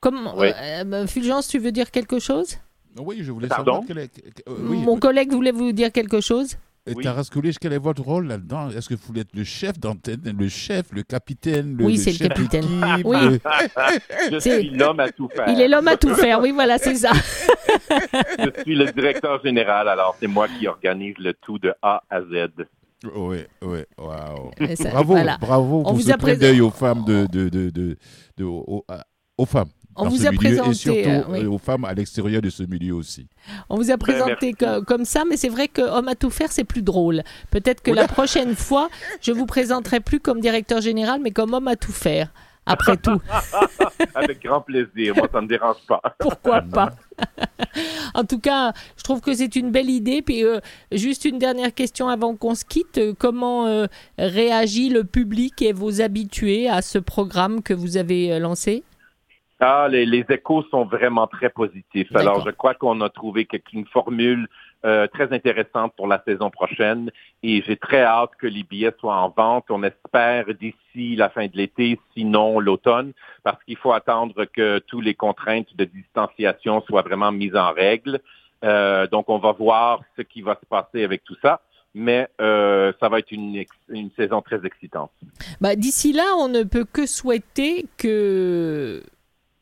[0.00, 0.48] Comme Oui.
[0.48, 2.58] euh, euh, Fulgence, tu veux dire quelque chose?
[2.98, 3.72] Oui, je voulais Pardon?
[3.82, 6.56] savoir quel est, euh, oui, Mon collègue voulait vous dire quelque chose?
[6.86, 7.02] Et Oui.
[7.58, 8.68] Quel est votre rôle là-dedans?
[8.68, 12.12] Est-ce que vous voulez être le chef d'antenne, le chef, le capitaine, le, Oui, c'est
[12.12, 12.66] le capitaine.
[13.06, 13.16] Oui.
[14.30, 15.48] Je C'est- suis l'homme à tout faire.
[15.48, 16.40] Il est l'homme à tout faire.
[16.42, 17.12] Oui, voilà, c'est ça.
[18.38, 22.20] Je suis le directeur général, alors c'est moi qui organise le tout de A à
[22.20, 22.50] Z.
[23.14, 24.50] Oui, oui, waouh.
[24.90, 25.36] Bravo, voilà.
[25.38, 27.96] bravo On pour vous ce a présent- d'œil aux femmes de, de, de, de,
[28.38, 29.68] de- aux, femmes.
[29.96, 31.38] On vous a présenté, et surtout euh, oui.
[31.44, 33.28] euh, aux femmes à l'extérieur de ce milieu aussi.
[33.68, 34.54] On vous a Ben, présenté
[34.86, 37.22] comme ça, mais c'est vrai que Homme à tout faire, c'est plus drôle.
[37.50, 38.88] Peut-être que la prochaine fois,
[39.20, 42.32] je vous présenterai plus comme directeur général, mais comme homme à tout faire.
[42.66, 43.20] Après tout,
[44.14, 45.14] Avec grand plaisir.
[45.16, 46.00] Moi, ça ne me dérange pas.
[46.18, 46.90] pourquoi pas?
[48.14, 50.22] En tout cas, je trouve que c'est une belle idée.
[50.22, 50.60] Puis euh,
[50.92, 53.00] juste une dernière question avant qu'on se quitte.
[53.18, 53.86] Comment euh,
[54.18, 58.84] réagit le public et vos habitués à ce programme que vous avez euh, lancé?
[59.58, 62.14] Ah, les, les échos sont vraiment très positifs.
[62.14, 64.48] Alors, je crois qu'on a trouvé une formule
[64.84, 67.10] euh, très intéressante pour la saison prochaine
[67.42, 69.64] et j'ai très hâte que les billets soient en vente.
[69.70, 73.12] On espère d'ici la fin de l'été, sinon l'automne,
[73.42, 78.20] parce qu'il faut attendre que toutes les contraintes de distanciation soient vraiment mises en règle.
[78.62, 81.60] Euh, donc, on va voir ce qui va se passer avec tout ça.
[81.96, 85.12] Mais euh, ça va être une, une saison très excitante.
[85.60, 89.00] Bah, D'ici là, on ne peut que souhaiter que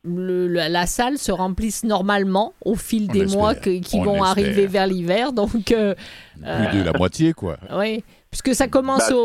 [0.04, 4.02] le- la, la salle se remplisse normalement au fil On des mois que- qui On
[4.04, 5.32] vont arriver vers l'hiver.
[5.32, 5.94] Donc, euh,
[6.36, 7.56] Plus de la moitié, quoi.
[7.76, 9.16] oui, puisque ça commence Bah,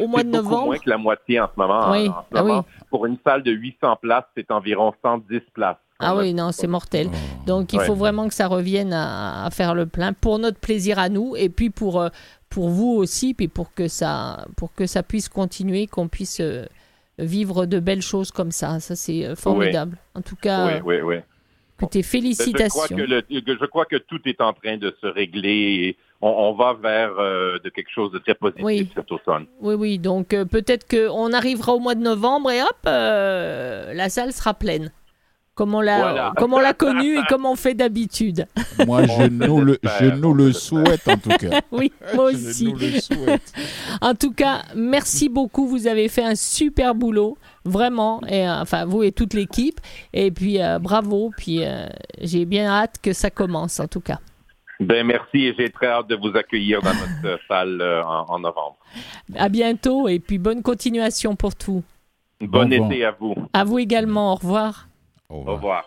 [0.00, 0.66] au, mois de novembre.
[0.66, 1.90] moins que la moitié en ce moment.
[1.90, 2.52] Oui, En ce ah oui.
[2.90, 5.76] Pour une salle de 800 places, c'est environ 110 places.
[6.02, 7.08] Ah oui, non, c'est mortel.
[7.46, 7.84] Donc, il Ouais.
[7.84, 11.36] faut vraiment que ça revienne à, à faire le plein pour notre plaisir à nous
[11.36, 12.08] et puis pour, euh,
[12.48, 16.64] pour vous aussi, puis pour que ça, pour que ça puisse continuer, qu'on puisse euh,
[17.24, 18.80] vivre de belles choses comme ça.
[18.80, 19.96] Ça, c'est euh, formidable.
[20.14, 21.16] En tout cas, Oui, oui, oui.
[21.78, 22.96] Écoutez, Je crois, félicitations.
[22.96, 25.48] que le- je crois que tout est en train de se régler
[25.88, 28.90] et on, on va vers euh, de quelque chose de très positif Oui.
[28.94, 29.46] cet automne.
[29.62, 34.10] Oui, oui, donc euh, peut-être qu'on arrivera au mois de novembre et hop, euh, la
[34.10, 34.92] salle sera pleine.
[35.60, 36.32] Comme on l'a Voilà.
[36.38, 38.46] comme on l'a connu et comme on fait d'habitude.
[38.86, 41.60] Moi, je nous le, je nous le souhaite en tout cas.
[41.70, 42.64] Oui, moi Je aussi.
[42.72, 43.52] nous le souhaite.
[44.00, 45.66] En tout cas, merci beaucoup.
[45.66, 47.36] Vous avez fait un super boulot,
[47.66, 48.22] vraiment.
[48.26, 49.78] Et, euh, enfin, vous et toute l'équipe.
[50.14, 51.30] Et puis, euh, bravo.
[51.36, 51.86] Puis, euh,
[52.22, 54.18] j'ai bien hâte que ça commence, en tout cas.
[54.80, 58.38] Ben merci et j'ai très hâte de vous accueillir dans notre salle euh, en, en
[58.38, 58.78] novembre.
[59.36, 60.08] À bientôt.
[60.08, 61.82] Et puis, bonne continuation pour tout.
[62.40, 62.90] Bon revoir.
[62.90, 63.34] été à vous.
[63.52, 64.32] À vous également.
[64.32, 64.86] Au revoir.
[65.30, 65.84] 好唔啊？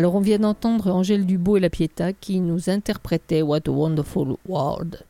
[0.00, 4.34] Alors, on vient d'entendre Angèle Dubois et La Pietà qui nous interprétaient What a Wonderful
[4.48, 5.04] World.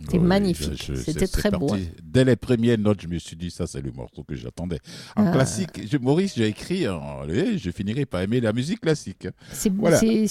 [0.00, 0.82] C'était Oui, magnifique.
[0.96, 1.66] C'était c'est- très c'est beau.
[1.66, 1.90] parti.
[2.02, 4.78] Dès les premières notes, je me suis dit, ça, c'est le morceau que j'attendais.
[5.14, 5.30] En Ah.
[5.30, 9.28] classique, je- Maurice, j'ai écrit, en- je finirai par aimer la musique classique.
[9.52, 9.98] C'est- Voilà.
[9.98, 10.26] c'est-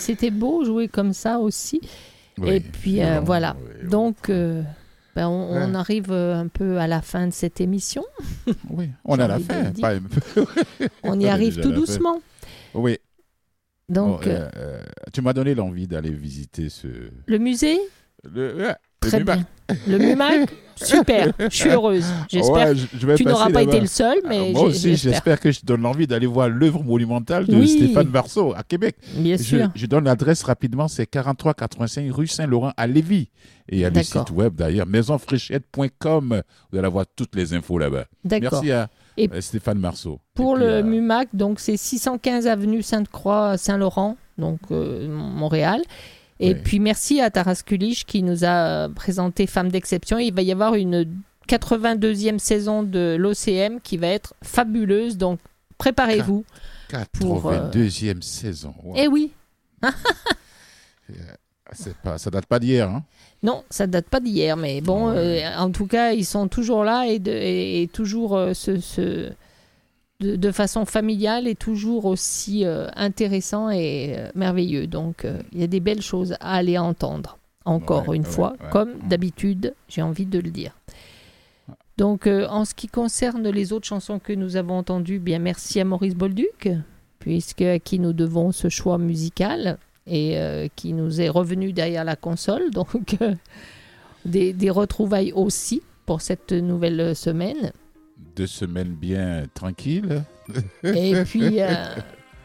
[0.00, 1.80] C'était beau jouer comme ça aussi.
[2.38, 3.54] Oui, Et puis euh, voilà.
[3.84, 4.60] oui, Donc, euh,
[5.14, 8.02] ben, on, arrive euh, un peu à la fin de cette émission.
[8.70, 9.70] Oui, on a la fin.
[9.80, 9.92] pas.
[11.04, 12.20] On y arrive tout doucement.
[12.74, 12.96] Oui.
[13.88, 16.86] Donc, Oh, euh, euh, tu m'as donné l'envie d'aller visiter ce.
[17.26, 17.78] le musée,
[18.24, 18.68] Le, le
[19.00, 19.36] très Mumac.
[19.38, 19.46] bien.
[19.88, 21.32] Le MUMAC, super.
[21.38, 22.04] Je suis heureuse.
[22.30, 25.40] J'espère Ouais, je- tu n'auras pas été le seul, mais Ah, Moi j'ai- aussi, j'espère.
[25.40, 27.68] que je te donne l'envie d'aller voir l'œuvre monumentale de Oui.
[27.68, 28.96] Stéphane Marceau à Québec.
[29.16, 29.70] Bien je, sûr.
[29.74, 33.30] je donne l'adresse rapidement, c'est 4385 rue Saint-Laurent à Lévis.
[33.68, 36.42] Et il y a le site web d'ailleurs, maisonfréchette.com.
[36.70, 38.04] Vous allez avoir toutes les infos là-bas.
[38.24, 38.52] D'accord.
[38.62, 40.20] Merci à Et euh, Stéphane Marceau.
[40.34, 45.82] Pour puis, le euh, MUMAC, donc c'est 615 avenue Sainte-Croix, Saint-Laurent, donc euh, Montréal.
[46.40, 46.60] Et Oui.
[46.64, 50.18] puis merci à Taras Kulich qui nous a présenté Femme d'exception.
[50.18, 51.06] Il va y avoir une
[51.48, 55.16] 82e saison de l'OCM qui va être fabuleuse.
[55.18, 55.38] Donc,
[55.78, 56.44] préparez-vous.
[56.90, 58.74] 82e saison.
[58.82, 58.94] Wow.
[58.96, 59.32] Eh oui.
[62.02, 62.88] Pas, ça date pas d'hier.
[62.88, 63.02] Hein
[63.42, 65.44] non, ça date pas d'hier, mais bon, ouais.
[65.44, 68.78] euh, en tout cas, ils sont toujours là et, de, et, et toujours euh, ce,
[68.78, 69.32] ce
[70.20, 74.86] de, de, façon familiale et toujours aussi euh, intéressant et merveilleux.
[74.86, 78.54] Donc, il y a des belles choses à aller entendre, encore Ouais, une ouais, fois,
[78.70, 80.72] comme d'habitude, j'ai envie de le dire.
[81.98, 85.84] Donc, en ce qui concerne les autres chansons que nous avons entendues, bien merci à
[85.84, 86.68] Maurice Bolduc,
[87.18, 92.04] puisque à qui nous devons ce choix musical et euh, qui nous est revenu derrière
[92.04, 92.70] la console.
[92.72, 93.34] Donc, euh,
[94.24, 97.72] des, des retrouvailles aussi pour cette nouvelle semaine.
[98.36, 100.22] Deux semaines bien tranquilles.
[100.84, 101.68] Et puis, euh,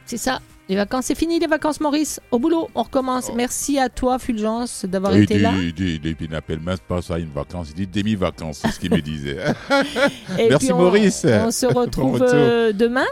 [0.05, 0.39] c'est ça.
[0.69, 2.19] Les vacances, c'est fini les vacances, Maurice.
[2.29, 3.31] Au boulot, on recommence.
[3.33, 5.53] Merci à toi, Fulgence, d'avoir été dit, là.
[5.57, 8.91] il dit, il n'appelle même pas ça une vacance, il dit demi-vacances, c'est ce qu'il
[8.91, 9.37] me disait.
[10.37, 11.25] Merci on- Maurice.
[11.25, 12.27] On se Bon retrouve retour.
[12.33, 13.05] euh, demain.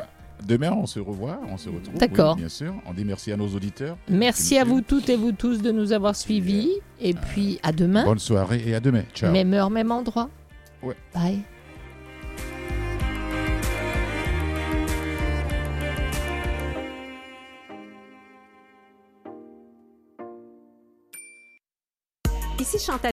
[0.46, 1.96] Demain, on se revoit, on se retrouve.
[1.98, 2.36] D'accord.
[2.36, 2.74] oui, bien sûr.
[2.86, 3.98] On dit merci à nos auditeurs.
[4.08, 6.70] Merci à vous toutes et vous tous de nous avoir suivis.
[7.02, 8.04] Et puis à demain.
[8.06, 9.04] Bonne soirée et à demain.
[9.14, 9.32] Ciao.
[9.32, 10.30] Même heure, même endroit.
[10.84, 10.96] Ouais.
[11.14, 11.40] Bye.
[22.60, 23.02] Ici Chantal